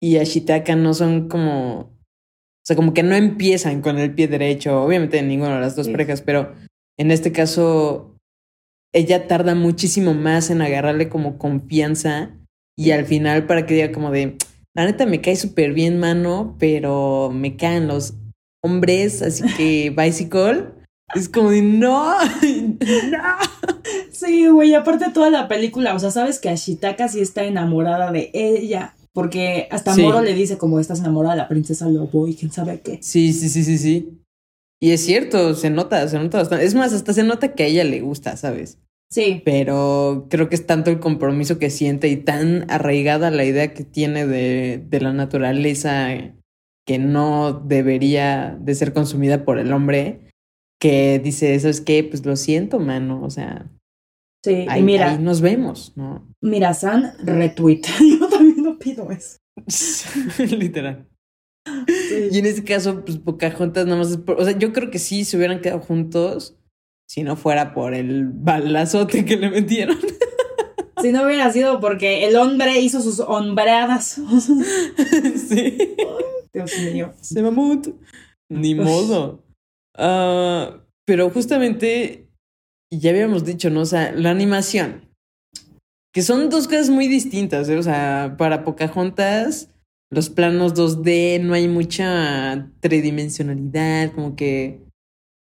y 0.00 0.18
Ashitaka 0.18 0.76
no 0.76 0.94
son 0.94 1.28
como, 1.28 1.80
o 1.80 2.64
sea, 2.64 2.76
como 2.76 2.94
que 2.94 3.02
no 3.02 3.16
empiezan 3.16 3.82
con 3.82 3.98
el 3.98 4.14
pie 4.14 4.28
derecho, 4.28 4.80
obviamente 4.80 5.18
en 5.18 5.26
ninguna 5.26 5.56
de 5.56 5.60
las 5.60 5.74
dos 5.74 5.88
parejas, 5.88 6.22
pero 6.22 6.54
en 6.96 7.10
este 7.10 7.32
caso 7.32 8.13
ella 8.94 9.26
tarda 9.26 9.54
muchísimo 9.54 10.14
más 10.14 10.50
en 10.50 10.62
agarrarle 10.62 11.08
como 11.08 11.36
confianza 11.36 12.30
y 12.76 12.92
al 12.92 13.04
final 13.04 13.46
para 13.46 13.66
que 13.66 13.74
diga 13.74 13.92
como 13.92 14.10
de, 14.10 14.36
la 14.74 14.86
neta 14.86 15.04
me 15.04 15.20
cae 15.20 15.36
súper 15.36 15.72
bien 15.72 15.98
mano, 15.98 16.56
pero 16.58 17.30
me 17.32 17.56
caen 17.56 17.88
los 17.88 18.14
hombres, 18.62 19.20
así 19.20 19.42
que 19.56 19.90
bicycle. 19.90 20.66
Es 21.14 21.28
como 21.28 21.50
de, 21.50 21.62
no, 21.62 22.14
no. 22.40 23.18
Sí, 24.10 24.46
güey, 24.48 24.74
aparte 24.74 25.10
toda 25.12 25.28
la 25.28 25.48
película, 25.48 25.94
o 25.94 25.98
sea, 25.98 26.10
sabes 26.10 26.38
que 26.38 26.48
Ashitaka 26.48 27.08
sí 27.08 27.20
está 27.20 27.44
enamorada 27.44 28.10
de 28.10 28.30
ella, 28.32 28.94
porque 29.12 29.68
hasta 29.70 29.96
Moro 29.96 30.22
le 30.22 30.34
dice 30.34 30.56
como 30.56 30.80
estás 30.80 31.00
enamorada 31.00 31.34
de 31.34 31.42
la 31.42 31.48
princesa 31.48 31.88
Lobo 31.88 32.26
y 32.26 32.34
quién 32.34 32.50
sabe 32.52 32.80
qué. 32.80 32.98
Sí, 33.02 33.32
sí, 33.32 33.48
sí, 33.48 33.64
sí, 33.64 33.76
sí. 33.76 34.23
Y 34.84 34.92
es 34.92 35.02
cierto, 35.02 35.54
se 35.54 35.70
nota, 35.70 36.06
se 36.08 36.18
nota 36.18 36.36
bastante. 36.36 36.66
Es 36.66 36.74
más, 36.74 36.92
hasta 36.92 37.14
se 37.14 37.22
nota 37.22 37.54
que 37.54 37.62
a 37.62 37.66
ella 37.68 37.84
le 37.84 38.02
gusta, 38.02 38.36
¿sabes? 38.36 38.82
Sí. 39.10 39.40
Pero 39.42 40.26
creo 40.28 40.50
que 40.50 40.56
es 40.56 40.66
tanto 40.66 40.90
el 40.90 41.00
compromiso 41.00 41.58
que 41.58 41.70
siente 41.70 42.08
y 42.08 42.16
tan 42.18 42.70
arraigada 42.70 43.30
la 43.30 43.46
idea 43.46 43.72
que 43.72 43.84
tiene 43.84 44.26
de, 44.26 44.84
de 44.86 45.00
la 45.00 45.14
naturaleza 45.14 46.08
que 46.86 46.98
no 46.98 47.54
debería 47.54 48.58
de 48.60 48.74
ser 48.74 48.92
consumida 48.92 49.46
por 49.46 49.58
el 49.58 49.72
hombre, 49.72 50.28
que 50.78 51.18
dice, 51.18 51.58
¿sabes 51.60 51.80
qué? 51.80 52.04
Pues 52.04 52.26
lo 52.26 52.36
siento, 52.36 52.78
mano. 52.78 53.22
O 53.24 53.30
sea, 53.30 53.70
Sí, 54.44 54.66
ahí, 54.68 54.82
y 54.82 54.84
mira, 54.84 55.12
ahí 55.12 55.18
nos 55.18 55.40
vemos, 55.40 55.94
¿no? 55.96 56.28
mira, 56.42 56.74
San 56.74 57.14
retweet. 57.24 57.80
Yo 58.20 58.28
también 58.28 58.62
no 58.62 58.78
pido 58.78 59.10
eso. 59.10 59.38
Literal. 60.58 61.08
Sí. 61.86 62.28
Y 62.30 62.38
en 62.38 62.46
este 62.46 62.64
caso, 62.64 63.04
pues 63.04 63.18
Pocahontas 63.18 63.86
nada 63.86 63.98
más 63.98 64.10
es 64.10 64.16
por- 64.18 64.40
O 64.40 64.44
sea, 64.44 64.56
yo 64.58 64.72
creo 64.72 64.90
que 64.90 64.98
sí 64.98 65.24
se 65.24 65.36
hubieran 65.36 65.60
quedado 65.60 65.80
juntos 65.80 66.56
si 67.08 67.22
no 67.22 67.36
fuera 67.36 67.74
por 67.74 67.94
el 67.94 68.26
balazote 68.28 69.24
que 69.24 69.36
le 69.36 69.50
metieron. 69.50 69.98
Si 71.02 71.12
no 71.12 71.24
hubiera 71.26 71.52
sido 71.52 71.80
porque 71.80 72.24
el 72.26 72.36
hombre 72.36 72.80
hizo 72.80 73.02
sus 73.02 73.20
hombreadas. 73.20 74.18
sí. 75.48 75.76
Dios 76.50 76.72
mío. 76.78 77.12
Se 77.20 77.42
mamut. 77.42 77.88
Ni 78.48 78.74
modo. 78.74 79.44
Ah, 79.98 80.80
pero 81.04 81.28
justamente, 81.28 82.30
ya 82.90 83.10
habíamos 83.10 83.44
dicho, 83.44 83.68
¿no? 83.68 83.80
O 83.80 83.86
sea, 83.86 84.12
la 84.12 84.30
animación. 84.30 85.10
Que 86.14 86.22
son 86.22 86.48
dos 86.48 86.68
cosas 86.68 86.88
muy 86.88 87.06
distintas, 87.06 87.68
¿eh? 87.68 87.76
O 87.76 87.82
sea, 87.82 88.36
para 88.38 88.64
Pocahontas, 88.64 89.68
los 90.14 90.30
planos 90.30 90.74
2D, 90.74 91.40
no 91.42 91.54
hay 91.54 91.68
mucha 91.68 92.70
tridimensionalidad, 92.80 94.12
como 94.12 94.36
que 94.36 94.80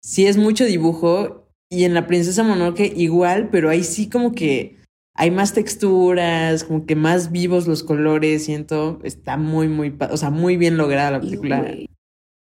sí 0.02 0.28
es 0.28 0.38
mucho 0.38 0.66
dibujo. 0.66 1.48
Y 1.72 1.84
en 1.84 1.94
la 1.94 2.08
Princesa 2.08 2.44
Mononoke 2.44 2.94
igual, 2.96 3.50
pero 3.52 3.70
ahí 3.70 3.84
sí 3.84 4.10
como 4.10 4.32
que 4.32 4.78
hay 5.16 5.32
más 5.32 5.54
texturas, 5.54 6.64
como 6.64 6.86
que 6.86 6.96
más 6.96 7.32
vivos 7.32 7.68
los 7.68 7.84
colores, 7.84 8.46
siento. 8.46 9.00
Está 9.04 9.38
muy, 9.38 9.68
muy, 9.68 9.96
o 10.10 10.18
sea, 10.18 10.30
muy 10.30 10.58
bien 10.58 10.78
lograda 10.78 11.12
la 11.12 11.18
Y, 11.18 11.22
película. 11.22 11.76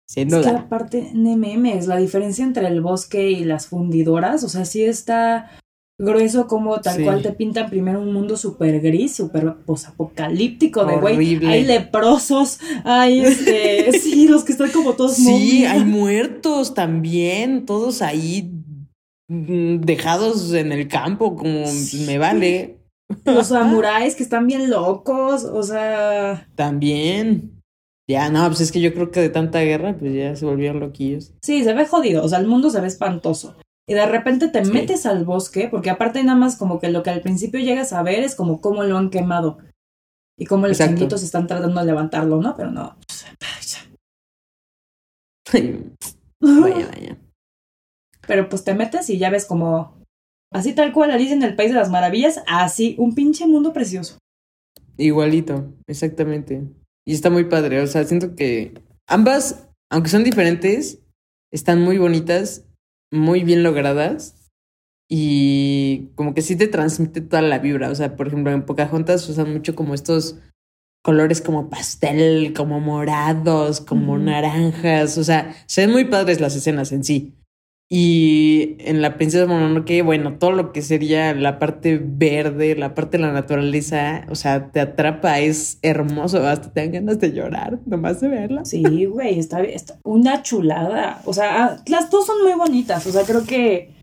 Sin 0.08 0.28
Es 0.28 0.34
que 0.34 0.40
duda. 0.40 0.60
aparte, 0.60 1.12
memes, 1.14 1.88
la 1.88 1.98
diferencia 1.98 2.44
entre 2.44 2.68
el 2.68 2.82
bosque 2.82 3.32
y 3.32 3.44
las 3.44 3.68
fundidoras, 3.68 4.44
o 4.44 4.50
sea, 4.50 4.66
sí 4.66 4.84
está 4.84 5.52
grueso 6.00 6.46
como 6.48 6.80
tal 6.80 6.98
Sí. 6.98 7.04
cual 7.04 7.22
te 7.24 7.32
pintan 7.32 7.70
primero 7.70 8.00
un 8.02 8.14
mundo 8.14 8.38
súper 8.38 8.80
gris, 8.82 9.16
súper 9.16 9.56
posapocalíptico 9.66 10.86
de 10.86 10.98
güey. 10.98 11.16
Horrible. 11.16 11.48
Hay 11.50 11.64
leprosos, 11.66 12.60
hay 12.84 13.22
este, 13.22 13.92
sí, 14.00 14.28
los 14.28 14.44
que 14.44 14.52
están 14.52 14.70
como 14.72 14.94
todos 14.94 15.16
Sí, 15.16 15.66
hay 15.66 15.84
muertos 15.84 16.74
también, 16.76 17.66
todos 17.66 18.02
ahí 18.02 18.52
mm, 19.28 19.80
dejados 19.82 20.54
en 20.54 20.72
el 20.72 20.88
campo, 20.88 21.36
como 21.36 21.66
Sí. 21.68 22.04
me 22.06 22.18
vale. 22.18 22.78
Los 23.26 23.48
samuráis 23.48 24.16
que 24.16 24.24
están 24.24 24.46
bien 24.48 24.70
locos, 24.70 25.46
o 25.46 25.64
sea, 25.64 26.48
También. 26.56 27.54
Ya, 28.10 28.30
no, 28.30 28.46
pues 28.48 28.62
es 28.62 28.72
que 28.72 28.80
yo 28.80 28.94
creo 28.94 29.12
que 29.12 29.20
de 29.20 29.30
tanta 29.30 29.60
guerra, 29.62 29.98
pues 29.98 30.14
ya 30.14 30.34
se 30.36 30.46
volvieron 30.46 30.80
loquillos. 30.80 31.34
sí, 31.42 31.64
se 31.64 31.74
ve 31.74 31.86
jodido, 31.86 32.24
o 32.24 32.30
sea, 32.30 32.40
el 32.40 32.48
mundo 32.48 32.70
se 32.70 32.80
ve 32.80 32.88
espantoso. 32.88 33.56
Y 33.90 33.94
de 33.94 34.06
repente 34.06 34.50
te 34.50 34.66
Sí. 34.66 34.72
metes 34.72 35.06
al 35.06 35.24
bosque, 35.24 35.70
porque 35.70 35.90
aparte 35.90 36.22
nada 36.24 36.38
más 36.38 36.58
como 36.58 36.80
que 36.80 36.90
lo 36.90 37.04
que 37.04 37.10
al 37.10 37.22
principio 37.22 37.60
llegas 37.60 37.94
a 37.94 38.04
ver 38.04 38.20
es 38.24 38.36
como 38.36 38.60
cómo 38.60 38.84
lo 38.84 38.98
han 38.98 39.10
quemado. 39.10 39.60
Y 40.40 40.46
cómo 40.46 40.68
los 40.68 40.78
changuitos 40.78 41.24
están 41.24 41.48
tratando 41.48 41.80
de 41.80 41.86
levantarlo, 41.88 42.40
¿no? 42.42 42.56
Pero 42.56 42.70
no. 42.70 42.96
vaya, 45.54 45.90
vaya. 46.42 47.18
Pero 48.28 48.50
pues 48.50 48.64
te 48.64 48.74
metes 48.74 49.10
y 49.10 49.18
ya 49.18 49.30
ves 49.30 49.46
como. 49.46 49.98
Así 50.52 50.74
tal 50.74 50.94
cual 50.94 51.12
Alicia 51.12 51.36
en 51.36 51.44
el 51.44 51.56
País 51.56 51.72
de 51.72 51.76
las 51.78 51.90
Maravillas, 51.90 52.42
así, 52.48 52.96
un 53.00 53.16
pinche 53.16 53.46
mundo 53.48 53.74
precioso. 53.74 54.18
Igualito, 54.98 55.74
exactamente. 55.88 56.64
Y 57.06 57.14
está 57.14 57.30
muy 57.30 57.46
padre, 57.46 57.82
o 57.82 57.88
sea, 57.88 58.04
siento 58.06 58.36
que 58.36 58.82
ambas, 59.08 59.68
aunque 59.92 60.10
son 60.10 60.24
diferentes, 60.24 61.00
están 61.52 61.82
muy 61.82 61.98
bonitas, 61.98 62.64
muy 63.12 63.44
bien 63.44 63.64
logradas 63.64 64.52
y 65.10 66.10
como 66.16 66.34
que 66.34 66.42
sí 66.42 66.56
te 66.56 66.68
transmite 66.68 67.22
toda 67.22 67.42
la 67.42 67.60
vibra, 67.60 67.90
o 67.90 67.96
sea, 67.96 68.16
por 68.16 68.28
ejemplo, 68.28 68.52
en 68.52 68.66
Pocahontas 68.66 69.28
usan 69.30 69.54
mucho 69.54 69.76
como 69.76 69.94
estos 69.94 70.40
colores 71.04 71.42
como 71.42 71.70
pastel, 71.70 72.54
como 72.54 72.82
morados, 72.82 73.80
como 73.80 74.18
naranjas, 74.18 75.18
o 75.18 75.24
sea, 75.24 75.56
se 75.66 75.82
ven 75.82 75.92
muy 75.92 76.06
padres 76.06 76.42
las 76.42 76.56
escenas 76.56 76.92
en 76.92 77.06
sí. 77.06 77.34
Y 77.90 78.76
en 78.80 79.02
la 79.02 79.16
Princesa 79.16 79.46
Mononoke, 79.46 80.02
bueno, 80.04 80.38
todo 80.38 80.52
lo 80.52 80.74
que 80.74 80.82
sería 80.82 81.34
la 81.34 81.58
parte 81.58 81.98
verde, 82.04 82.76
la 82.76 82.94
parte 82.94 83.18
de 83.18 83.24
la 83.24 83.32
naturaleza, 83.32 84.26
o 84.30 84.36
sea, 84.36 84.72
te 84.72 84.82
atrapa, 84.82 85.40
es 85.40 85.80
hermoso, 85.84 86.46
hasta 86.46 86.74
te 86.74 86.82
dan 86.82 86.92
ganas 86.92 87.20
de 87.22 87.32
llorar, 87.32 87.80
nomás 87.86 88.20
de 88.20 88.28
verla. 88.28 88.66
Sí, 88.66 89.06
güey, 89.06 89.40
está, 89.40 89.62
está 89.64 89.98
una 90.04 90.44
chulada. 90.44 91.22
O 91.24 91.32
sea, 91.34 91.64
ah, 91.64 91.84
las 91.88 92.10
dos 92.12 92.26
son 92.26 92.44
muy 92.44 92.54
bonitas. 92.58 93.08
O 93.08 93.12
sea, 93.12 93.24
creo 93.24 93.46
que 93.46 93.94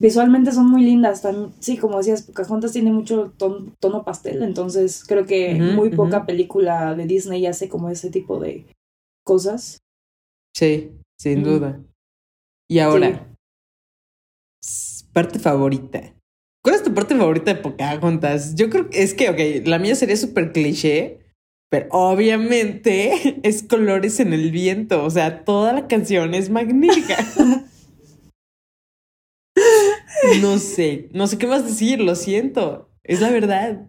visualmente 0.00 0.52
son 0.52 0.70
muy 0.70 0.82
lindas. 0.84 1.22
También, 1.22 1.50
sí, 1.58 1.78
como 1.78 1.98
decías, 1.98 2.22
Pocahontas 2.22 2.70
tiene 2.70 2.92
mucho 2.92 3.32
ton- 3.36 3.74
tono 3.80 4.04
pastel. 4.04 4.44
Entonces, 4.44 5.04
creo 5.04 5.26
que 5.26 5.54
muy 5.54 5.90
poca 5.90 6.26
película 6.26 6.94
de 6.94 7.06
Disney 7.06 7.44
hace 7.46 7.68
como 7.68 7.90
ese 7.90 8.08
tipo 8.08 8.38
de 8.38 8.66
cosas. 9.24 9.78
Sí, 10.54 10.92
sin 11.18 11.42
duda. 11.42 11.80
Y 12.68 12.80
ahora, 12.80 13.28
parte 15.12 15.38
favorita. 15.38 16.14
¿Cuál 16.62 16.74
es 16.74 16.82
tu 16.82 16.92
parte 16.92 17.14
favorita 17.14 17.54
de 17.54 17.60
Pocahontas? 17.60 18.54
Yo 18.56 18.68
creo 18.68 18.90
que 18.90 19.02
es 19.02 19.14
que, 19.14 19.30
ok, 19.30 19.66
la 19.66 19.78
mía 19.78 19.94
sería 19.94 20.16
súper 20.16 20.52
cliché, 20.52 21.20
pero 21.70 21.86
obviamente 21.90 23.40
es 23.42 23.62
colores 23.62 24.20
en 24.20 24.32
el 24.32 24.50
viento. 24.50 25.04
O 25.04 25.10
sea, 25.10 25.44
toda 25.44 25.72
la 25.72 25.86
canción 25.86 26.34
es 26.34 26.50
magnífica. 26.50 27.16
No 30.40 30.58
sé, 30.58 31.08
no 31.12 31.26
sé 31.26 31.38
qué 31.38 31.46
más 31.46 31.64
decir, 31.64 32.00
lo 32.00 32.14
siento. 32.14 32.90
Es 33.04 33.20
la 33.20 33.30
verdad. 33.30 33.86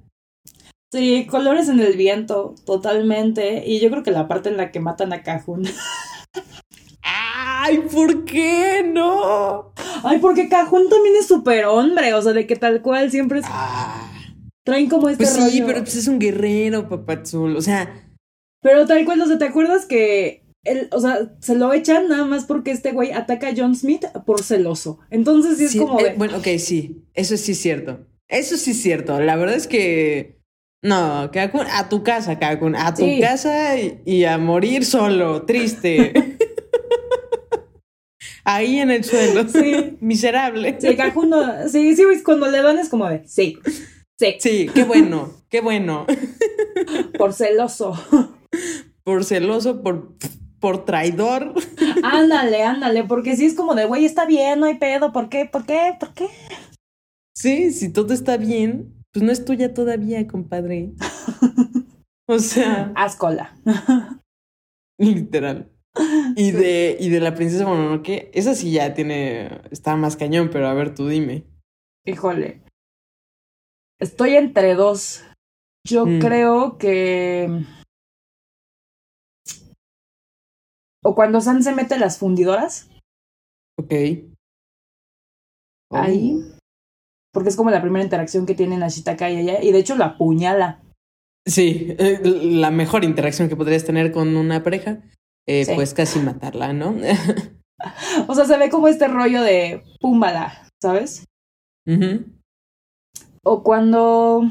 Sí, 0.91 1.25
colores 1.25 1.67
en 1.67 1.79
el 1.79 1.97
viento, 1.97 2.53
totalmente. 2.65 3.63
Y 3.65 3.79
yo 3.79 3.89
creo 3.89 4.03
que 4.03 4.11
la 4.11 4.27
parte 4.27 4.49
en 4.49 4.57
la 4.57 4.71
que 4.71 4.79
matan 4.79 5.13
a 5.13 5.23
Cajun. 5.23 5.63
¡Ay, 7.59 7.79
¿por 7.91 8.25
qué 8.25 8.83
no? 8.87 9.73
Ay, 10.03 10.19
porque 10.19 10.47
Cajun 10.49 10.89
también 10.89 11.15
es 11.19 11.27
súper 11.27 11.65
hombre. 11.65 12.13
O 12.13 12.21
sea, 12.21 12.33
de 12.33 12.45
que 12.45 12.55
tal 12.55 12.81
cual 12.81 13.09
siempre 13.11 13.39
es- 13.39 13.45
Ah, 13.49 14.11
traen 14.65 14.89
como 14.89 15.09
este 15.09 15.23
pues 15.23 15.35
sí, 15.35 15.39
rollo. 15.59 15.65
pero 15.65 15.79
pues 15.79 15.95
es 15.95 16.07
un 16.07 16.19
guerrero, 16.19 16.87
papazul. 16.87 17.55
O 17.55 17.61
sea, 17.61 18.03
Pero 18.61 18.85
tal 18.85 19.05
cual, 19.05 19.21
o 19.21 19.25
sea, 19.27 19.37
¿te 19.37 19.45
acuerdas 19.45 19.85
que 19.85 20.43
él, 20.65 20.89
o 20.91 20.99
sea, 20.99 21.31
se 21.39 21.55
lo 21.55 21.71
echan 21.73 22.09
nada 22.09 22.25
más 22.25 22.45
porque 22.45 22.71
este 22.71 22.91
güey 22.91 23.11
ataca 23.11 23.47
a 23.49 23.53
John 23.55 23.75
Smith 23.75 24.05
por 24.25 24.43
celoso? 24.43 24.99
Entonces 25.09 25.57
sí 25.57 25.65
es 25.65 25.71
Sí, 25.71 25.77
como 25.79 25.99
eh, 26.01 26.15
bueno, 26.17 26.37
ok, 26.37 26.47
sí. 26.59 27.03
Eso 27.13 27.37
sí 27.37 27.53
es 27.53 27.59
cierto. 27.61 28.05
Eso 28.27 28.57
sí 28.57 28.71
es 28.71 28.81
cierto. 28.81 29.19
La 29.21 29.35
verdad 29.35 29.55
es 29.55 29.67
que. 29.67 30.37
No, 30.83 31.29
Kakun, 31.31 31.65
a 31.71 31.89
tu 31.89 32.03
casa, 32.03 32.37
Kakun. 32.39 32.75
A 32.75 32.93
tu 32.93 33.03
Sí. 33.03 33.19
casa 33.21 33.77
y, 33.79 34.01
y 34.05 34.25
a 34.25 34.37
morir 34.37 34.85
solo, 34.85 35.43
triste. 35.43 36.11
Ahí 38.49 38.79
en 38.79 38.91
el 38.91 39.03
suelo. 39.03 39.47
Sí. 39.49 39.97
Miserable. 40.01 40.77
sí, 40.79 40.95
Cajun 40.95 41.29
no- 41.29 41.67
sí, 41.67 41.95
sí, 41.95 42.03
güey, 42.05 42.23
cuando 42.23 42.49
le 42.49 42.61
dan 42.61 42.79
es 42.79 42.87
como 42.89 43.07
de, 43.09 43.27
sí, 43.27 43.59
sí, 44.17 44.35
Sí, 44.39 44.69
qué 44.73 44.83
bueno, 44.85 45.31
qué 45.49 45.59
bueno. 45.61 46.05
por 47.17 47.33
celoso. 47.33 47.93
Por 49.03 49.25
celoso, 49.25 49.81
por, 49.83 50.15
por 50.59 50.85
traidor. 50.85 51.53
ándale, 52.03 52.63
ándale, 52.63 53.03
porque 53.03 53.35
sí 53.35 53.45
es 53.45 53.53
como 53.53 53.75
de, 53.75 53.85
güey, 53.85 54.05
está 54.05 54.25
bien, 54.25 54.59
no 54.61 54.65
hay 54.67 54.75
pedo, 54.75 55.11
¿por 55.11 55.27
qué? 55.29 55.45
¿Por 55.45 55.65
qué? 55.65 55.93
¿Por 55.99 56.13
qué? 56.13 56.27
Sí, 57.35 57.71
si 57.71 57.91
todo 57.91 58.13
está 58.13 58.37
bien, 58.37 58.93
pues 59.11 59.23
no 59.25 59.31
es 59.31 59.43
tuya 59.45 59.73
todavía, 59.73 60.25
compadre. 60.27 60.93
O 62.29 62.39
sea, 62.39 62.91
Haz 62.95 63.15
cola. 63.15 63.55
literal. 64.99 65.71
Y 66.35 66.51
de, 66.51 66.97
y 66.99 67.09
de 67.09 67.19
la 67.19 67.33
princesa 67.35 67.65
Mononoke, 67.65 68.29
esa 68.33 68.53
sí 68.53 68.71
ya 68.71 68.93
tiene, 68.93 69.61
está 69.71 69.95
más 69.95 70.15
cañón, 70.15 70.49
pero 70.51 70.67
a 70.67 70.73
ver, 70.73 70.93
tú 70.93 71.07
dime. 71.07 71.45
Híjole. 72.05 72.61
Estoy 73.99 74.35
entre 74.35 74.75
dos. 74.75 75.23
Yo 75.87 76.05
Mm. 76.05 76.19
creo 76.19 76.77
que. 76.77 77.63
O 81.03 81.15
cuando 81.15 81.41
San 81.41 81.63
se 81.63 81.73
mete 81.73 81.95
a 81.95 81.99
las 81.99 82.17
fundidoras. 82.19 82.89
Ok. 83.79 83.93
Oh. 85.91 85.97
Ahí. 85.97 86.39
Porque 87.33 87.49
es 87.49 87.55
como 87.55 87.71
la 87.71 87.81
primera 87.81 88.03
interacción 88.03 88.45
que 88.45 88.55
tienen 88.55 88.83
Ashitaka 88.83 89.29
y 89.31 89.37
ella. 89.37 89.61
Y 89.63 89.71
de 89.71 89.79
hecho 89.79 89.95
la 89.95 90.05
apuñala. 90.05 90.83
Sí, 91.45 91.95
eh, 91.97 92.19
la 92.23 92.71
mejor 92.71 93.03
interacción 93.05 93.47
que 93.47 93.55
podrías 93.55 93.85
tener 93.85 94.11
con 94.11 94.35
una 94.35 94.63
pareja, 94.63 95.01
eh, 95.47 95.65
Sí. 95.65 95.73
pues 95.75 95.93
casi 95.93 96.19
matarla, 96.19 96.73
¿no? 96.73 96.95
O 98.27 98.33
sea, 98.33 98.45
se 98.45 98.57
ve 98.57 98.71
como 98.71 98.87
este 98.87 99.07
rollo 99.07 99.43
de 99.43 99.83
púmbala, 100.01 100.67
¿sabes? 100.81 101.25
O 103.43 103.61
cuando. 103.63 104.41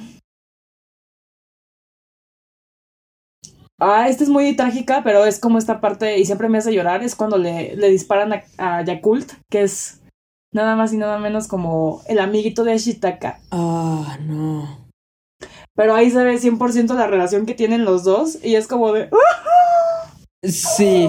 Ah, 3.79 4.09
esta 4.09 4.25
es 4.25 4.31
muy 4.31 4.55
trágica, 4.57 5.03
pero 5.05 5.25
es 5.27 5.39
como 5.39 5.59
esta 5.59 5.81
parte, 5.81 6.19
y 6.19 6.25
siempre 6.25 6.49
me 6.49 6.59
hace 6.59 6.73
llorar, 6.73 7.03
es 7.03 7.15
cuando 7.15 7.37
le, 7.37 7.77
le 7.77 7.91
disparan 7.91 8.33
a, 8.33 8.45
a 8.59 8.83
Yakult, 8.85 9.33
que 9.51 9.63
es 9.63 10.01
nada 10.55 10.77
más 10.77 10.95
y 10.95 10.97
nada 10.97 11.19
menos 11.19 11.47
como 11.47 12.03
el 12.07 12.19
amiguito 12.21 12.65
de 12.65 12.73
Ashitaka. 12.73 13.41
Ah, 13.51 14.17
no. 14.23 14.89
Pero 15.75 15.95
ahí 15.95 16.11
se 16.11 16.25
ve 16.25 16.39
100% 16.39 16.95
la 16.95 17.07
relación 17.07 17.45
que 17.45 17.53
tienen 17.55 17.85
los 17.85 18.05
dos, 18.05 18.43
y 18.43 18.55
es 18.55 18.67
como 18.67 18.93
de... 18.93 19.11
Sí. 20.49 21.09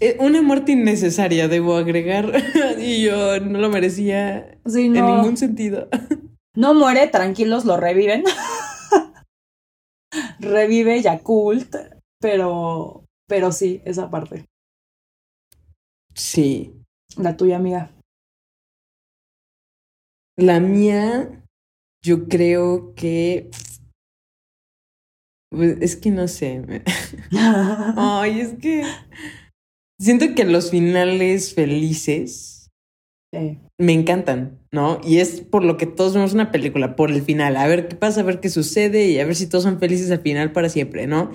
Eh, 0.00 0.16
Una 0.20 0.42
muerte 0.42 0.72
innecesaria, 0.72 1.48
debo 1.48 1.76
agregar. 1.76 2.32
y 2.78 3.04
yo 3.04 3.40
no 3.40 3.58
lo 3.58 3.68
merecía 3.68 4.58
Sí, 4.66 4.86
en 4.86 4.94
ningún 4.94 5.36
sentido. 5.36 5.88
No 6.56 6.72
muere, 6.72 7.06
tranquilos, 7.08 7.66
lo 7.66 7.76
reviven. 7.76 8.24
Revive 10.40 11.02
Yakult, 11.02 11.76
pero, 12.18 13.04
pero 13.28 13.52
sí, 13.52 13.82
esa 13.84 14.08
parte. 14.08 14.46
Sí. 16.14 16.72
La 17.18 17.36
tuya, 17.36 17.56
amiga. 17.56 17.90
La 20.38 20.60
mía, 20.60 21.44
yo 22.02 22.26
creo 22.26 22.94
que. 22.94 23.50
Pues, 25.56 25.78
Es 25.80 25.96
que 25.96 26.10
no 26.10 26.28
sé. 26.28 26.62
Ay, 27.32 28.40
es 28.40 28.54
que. 28.60 28.82
Siento 29.98 30.26
que 30.34 30.44
los 30.44 30.70
finales 30.70 31.54
felices 31.54 32.52
Sí. 33.34 33.58
me 33.80 33.92
encantan, 33.92 34.60
¿no? 34.72 35.00
Y 35.04 35.18
es 35.18 35.40
por 35.40 35.64
lo 35.64 35.76
que 35.76 35.86
todos 35.86 36.14
vemos 36.14 36.32
una 36.32 36.52
película, 36.52 36.94
por 36.96 37.10
el 37.10 37.22
final. 37.22 37.56
A 37.56 37.66
ver 37.66 37.88
qué 37.88 37.96
pasa, 37.96 38.20
a 38.20 38.24
ver 38.24 38.40
qué 38.40 38.48
sucede 38.50 39.06
y 39.08 39.18
a 39.18 39.24
ver 39.24 39.34
si 39.34 39.46
todos 39.48 39.64
son 39.64 39.80
felices 39.80 40.10
al 40.10 40.20
final 40.20 40.52
para 40.52 40.68
siempre, 40.68 41.06
¿no? 41.06 41.32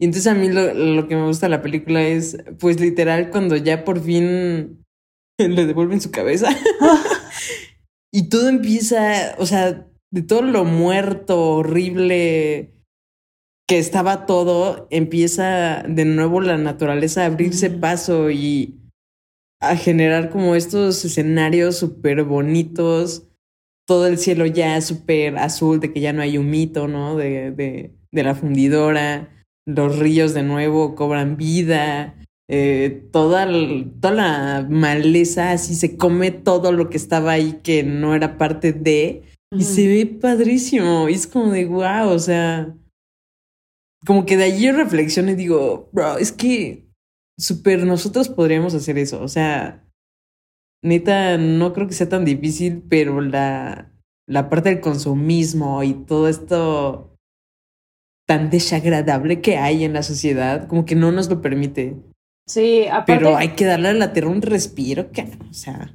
Y 0.00 0.04
entonces 0.06 0.26
a 0.26 0.34
mí 0.34 0.48
lo, 0.50 0.74
lo 0.74 1.08
que 1.08 1.16
me 1.16 1.26
gusta 1.26 1.46
de 1.46 1.50
la 1.50 1.62
película 1.62 2.02
es, 2.02 2.36
pues 2.58 2.80
literal, 2.80 3.30
cuando 3.30 3.56
ya 3.56 3.84
por 3.84 4.00
fin 4.02 4.84
le 5.38 5.66
devuelven 5.66 6.00
su 6.00 6.10
cabeza. 6.10 6.50
y 8.12 8.28
todo 8.28 8.48
empieza, 8.48 9.34
o 9.38 9.46
sea, 9.46 9.88
de 10.12 10.22
todo 10.22 10.42
lo 10.42 10.64
muerto, 10.64 11.40
horrible 11.56 12.72
que 13.68 13.78
estaba 13.78 14.26
todo, 14.26 14.86
empieza 14.90 15.82
de 15.88 16.04
nuevo 16.04 16.40
la 16.40 16.58
naturaleza 16.58 17.22
a 17.22 17.26
abrirse 17.26 17.70
paso 17.70 18.30
y 18.30 18.78
a 19.60 19.76
generar 19.76 20.30
como 20.30 20.56
estos 20.56 21.04
escenarios 21.04 21.76
súper 21.76 22.24
bonitos, 22.24 23.28
todo 23.86 24.06
el 24.06 24.18
cielo 24.18 24.46
ya 24.46 24.80
súper 24.80 25.38
azul, 25.38 25.80
de 25.80 25.92
que 25.92 26.00
ya 26.00 26.12
no 26.12 26.22
hay 26.22 26.38
humito, 26.38 26.88
¿no? 26.88 27.16
De, 27.16 27.52
de, 27.52 27.92
de 28.10 28.22
la 28.22 28.34
fundidora, 28.34 29.28
los 29.66 29.98
ríos 29.98 30.34
de 30.34 30.42
nuevo 30.42 30.94
cobran 30.96 31.36
vida, 31.36 32.16
eh, 32.50 33.08
toda, 33.12 33.44
el- 33.44 33.92
toda 34.00 34.14
la 34.14 34.66
maleza 34.68 35.52
así 35.52 35.74
se 35.76 35.96
come 35.96 36.32
todo 36.32 36.72
lo 36.72 36.90
que 36.90 36.96
estaba 36.96 37.32
ahí 37.32 37.60
que 37.62 37.84
no 37.84 38.14
era 38.14 38.36
parte 38.36 38.72
de, 38.72 39.22
y 39.54 39.62
se 39.62 39.86
ve 39.86 40.06
padrísimo, 40.06 41.08
y 41.08 41.14
es 41.14 41.26
como 41.26 41.52
de 41.52 41.66
wow, 41.66 42.08
o 42.08 42.18
sea, 42.18 42.74
como 44.06 44.26
que 44.26 44.36
de 44.36 44.44
allí 44.44 44.66
yo 44.66 44.72
reflexiono 44.72 45.30
y 45.30 45.34
digo, 45.34 45.88
bro, 45.92 46.18
es 46.18 46.32
que 46.32 46.88
super 47.38 47.84
nosotros 47.84 48.28
podríamos 48.28 48.74
hacer 48.74 48.98
eso, 48.98 49.22
o 49.22 49.28
sea, 49.28 49.84
neta, 50.82 51.38
no 51.38 51.72
creo 51.72 51.86
que 51.86 51.94
sea 51.94 52.08
tan 52.08 52.24
difícil, 52.24 52.82
pero 52.88 53.20
la, 53.20 53.92
la 54.28 54.50
parte 54.50 54.70
del 54.70 54.80
consumismo 54.80 55.82
y 55.82 55.94
todo 55.94 56.28
esto 56.28 57.16
tan 58.26 58.50
desagradable 58.50 59.40
que 59.40 59.58
hay 59.58 59.84
en 59.84 59.92
la 59.92 60.02
sociedad, 60.02 60.68
como 60.68 60.84
que 60.84 60.94
no 60.94 61.12
nos 61.12 61.28
lo 61.28 61.42
permite. 61.42 61.96
Sí, 62.48 62.86
aparte. 62.86 63.14
Pero 63.14 63.36
hay 63.36 63.50
que 63.50 63.64
darle 63.64 63.88
a 63.88 63.94
la 63.94 64.12
tierra 64.12 64.30
un 64.30 64.42
respiro, 64.42 65.10
que, 65.12 65.22
o 65.50 65.54
sea, 65.54 65.92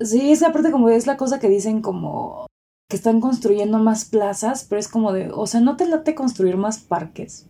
Sí, 0.00 0.32
es 0.32 0.42
aparte 0.42 0.70
como 0.70 0.88
es 0.88 1.06
la 1.06 1.18
cosa 1.18 1.38
que 1.38 1.48
dicen 1.48 1.82
como 1.82 2.46
que 2.90 2.96
están 2.96 3.20
construyendo 3.20 3.78
más 3.78 4.04
plazas, 4.04 4.66
pero 4.68 4.80
es 4.80 4.88
como 4.88 5.12
de, 5.12 5.30
o 5.32 5.46
sea, 5.46 5.60
no 5.60 5.76
te 5.76 5.86
late 5.86 6.14
construir 6.14 6.56
más 6.56 6.78
parques. 6.80 7.46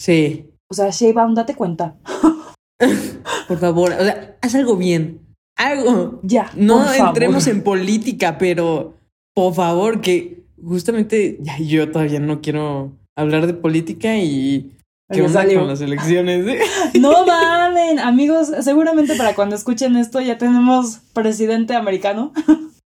sí, 0.00 0.50
O 0.70 0.74
sea, 0.74 0.90
Sheinbaum, 0.90 1.34
date 1.34 1.54
cuenta. 1.54 1.94
por 3.48 3.58
favor, 3.58 3.92
o 3.92 4.02
sea, 4.02 4.36
haz 4.42 4.54
algo 4.54 4.76
bien, 4.76 5.20
algo. 5.56 6.20
Ya. 6.22 6.50
No 6.56 6.78
por 6.78 6.86
favor. 6.86 7.08
entremos 7.08 7.46
en 7.46 7.62
política, 7.62 8.38
pero 8.38 8.94
por 9.34 9.54
favor, 9.54 10.00
que 10.00 10.44
justamente 10.62 11.38
ya 11.40 11.58
yo 11.58 11.90
todavía 11.92 12.18
no 12.20 12.40
quiero 12.40 12.92
hablar 13.16 13.46
de 13.46 13.54
política 13.54 14.16
y 14.16 14.72
qué 15.12 15.20
onda 15.22 15.42
salió. 15.42 15.60
con 15.60 15.68
las 15.68 15.80
elecciones. 15.82 16.46
eh? 16.46 16.60
No 17.00 17.26
mamen, 17.26 17.98
amigos, 17.98 18.50
seguramente 18.62 19.14
para 19.16 19.34
cuando 19.34 19.54
escuchen 19.54 19.96
esto 19.96 20.20
ya 20.20 20.38
tenemos 20.38 21.00
presidente 21.12 21.74
americano. 21.74 22.32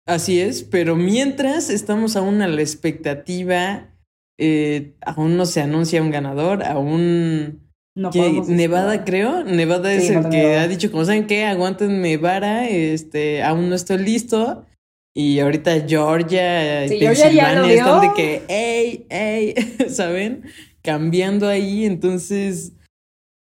Así 0.07 0.39
es, 0.39 0.63
pero 0.63 0.95
mientras 0.95 1.69
estamos 1.69 2.15
aún 2.15 2.41
a 2.41 2.47
la 2.47 2.61
expectativa, 2.61 3.93
eh, 4.39 4.93
aún 5.05 5.35
no 5.35 5.45
se 5.45 5.61
anuncia 5.61 6.01
un 6.01 6.11
ganador, 6.11 6.63
aún 6.63 7.69
No 7.93 8.09
que 8.09 8.41
Nevada 8.47 9.03
creo, 9.03 9.43
Nevada 9.43 9.91
es 9.91 10.09
el 10.09 10.29
que 10.29 10.37
Nevada. 10.37 10.61
ha 10.61 10.67
dicho 10.69 10.89
como 10.91 11.03
saben 11.03 11.27
qué, 11.27 11.43
aguántenme 11.43 12.15
vara, 12.15 12.69
este, 12.69 13.43
aún 13.43 13.67
no 13.69 13.75
estoy 13.75 13.97
listo. 13.97 14.65
Y 15.13 15.39
ahorita 15.39 15.85
Georgia 15.87 16.87
Sí, 16.87 16.99
Pensilvania 16.99 17.73
están 17.73 18.01
de 18.01 18.13
que, 18.15 18.43
ey, 18.47 19.07
ey, 19.09 19.55
¿saben? 19.89 20.43
Cambiando 20.83 21.47
ahí, 21.49 21.85
entonces, 21.85 22.73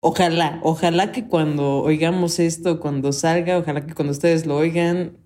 ojalá, 0.01 0.61
ojalá 0.63 1.13
que 1.13 1.27
cuando 1.27 1.83
oigamos 1.83 2.39
esto, 2.39 2.81
cuando 2.81 3.13
salga, 3.13 3.59
ojalá 3.59 3.85
que 3.85 3.93
cuando 3.93 4.13
ustedes 4.13 4.47
lo 4.47 4.57
oigan, 4.57 5.19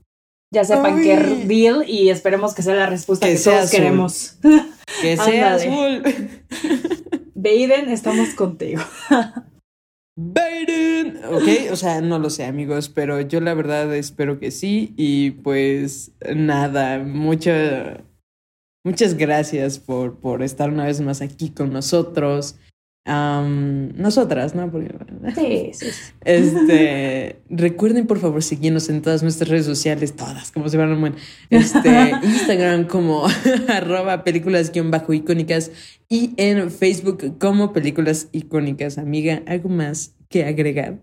Ya 0.50 0.64
sepan 0.64 1.02
qué 1.02 1.16
deal 1.46 1.84
y 1.86 2.08
esperemos 2.08 2.54
que 2.54 2.62
sea 2.62 2.74
la 2.74 2.86
respuesta 2.86 3.26
Que 3.26 3.36
todos 3.36 3.64
azul. 3.64 3.70
queremos. 3.70 4.38
que 5.02 5.16
sea 5.16 5.54
azul. 5.54 6.02
Biden, 7.34 7.90
estamos 7.90 8.30
contigo. 8.30 8.82
Biden. 10.16 11.20
Ok, 11.26 11.70
o 11.70 11.76
sea, 11.76 12.00
no 12.00 12.18
lo 12.18 12.30
sé, 12.30 12.44
amigos, 12.44 12.88
pero 12.88 13.20
yo 13.20 13.40
la 13.40 13.54
verdad 13.54 13.94
espero 13.94 14.40
que 14.40 14.50
sí. 14.50 14.94
Y 14.96 15.32
pues 15.32 16.12
nada, 16.34 16.98
mucha, 16.98 18.02
muchas 18.84 19.14
gracias 19.14 19.78
por, 19.78 20.18
por 20.18 20.42
estar 20.42 20.70
una 20.70 20.86
vez 20.86 21.00
más 21.00 21.20
aquí 21.20 21.50
con 21.50 21.72
nosotros. 21.72 22.56
Nosotras, 23.06 24.54
¿no? 24.54 24.70
Porque, 24.70 24.94
Sí, 25.34 25.70
sí, 25.72 25.90
sí. 25.90 26.12
este, 26.24 27.40
recuerden 27.48 28.06
por 28.06 28.18
favor 28.18 28.42
seguirnos 28.42 28.88
en 28.90 29.00
todas 29.02 29.22
nuestras 29.22 29.48
redes 29.48 29.66
sociales, 29.66 30.14
todas, 30.14 30.52
como 30.52 30.68
se 30.68 30.76
van 30.76 30.90
a 30.90 30.94
llamar. 30.94 31.14
Este, 31.48 32.12
Instagram 32.22 32.86
como 32.86 33.24
arroba 33.68 34.24
películas 34.24 34.72
guion 34.72 34.90
bajo 34.90 35.12
icónicas 35.14 35.70
y 36.08 36.32
en 36.36 36.70
Facebook 36.70 37.38
como 37.38 37.72
películas 37.72 38.28
icónicas. 38.32 38.98
Amiga, 38.98 39.42
¿algo 39.46 39.70
más 39.70 40.14
que 40.28 40.44
agregar? 40.44 40.98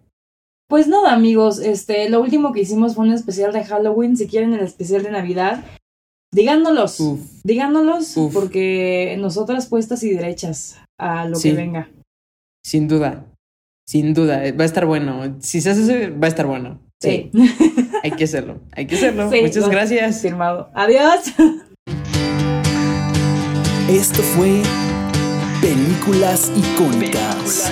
Pues 0.68 0.88
nada, 0.88 1.14
amigos, 1.14 1.60
este, 1.60 2.10
lo 2.10 2.22
último 2.22 2.52
que 2.52 2.62
hicimos 2.62 2.96
fue 2.96 3.06
un 3.06 3.14
especial 3.14 3.54
de 3.54 3.64
Halloween. 3.64 4.18
Si 4.18 4.28
quieren 4.28 4.54
el 4.54 4.62
especial 4.62 5.04
de 5.04 5.12
Navidad, 5.12 5.64
díganos, 6.32 6.98
díganos, 7.44 8.16
porque 8.34 9.16
nosotras 9.20 9.68
puestas 9.68 10.04
y 10.04 10.10
derechas 10.12 10.78
a 11.00 11.26
lo 11.28 11.36
Sí. 11.36 11.50
que 11.52 11.56
venga. 11.56 11.90
sin 12.64 12.88
duda, 12.88 13.26
sin 13.88 14.14
duda, 14.14 14.42
va 14.58 14.64
a 14.64 14.66
estar 14.66 14.86
bueno. 14.86 15.36
Si 15.40 15.62
se 15.62 15.70
hace, 15.72 16.10
va 16.10 16.26
a 16.26 16.30
estar 16.30 16.46
bueno. 16.48 16.82
Sí, 17.02 17.30
hay 18.04 18.12
que 18.12 18.24
hacerlo, 18.24 18.62
hay 18.72 18.88
que 18.88 18.96
hacerlo. 18.96 19.30
Sí, 19.32 19.42
Muchas 19.42 19.70
gracias. 19.70 20.22
firmado. 20.22 20.70
Adiós. 20.74 21.34
Esto 23.90 24.22
fue 24.24 24.62
Películas 25.62 26.52
Icónicas. 26.56 27.72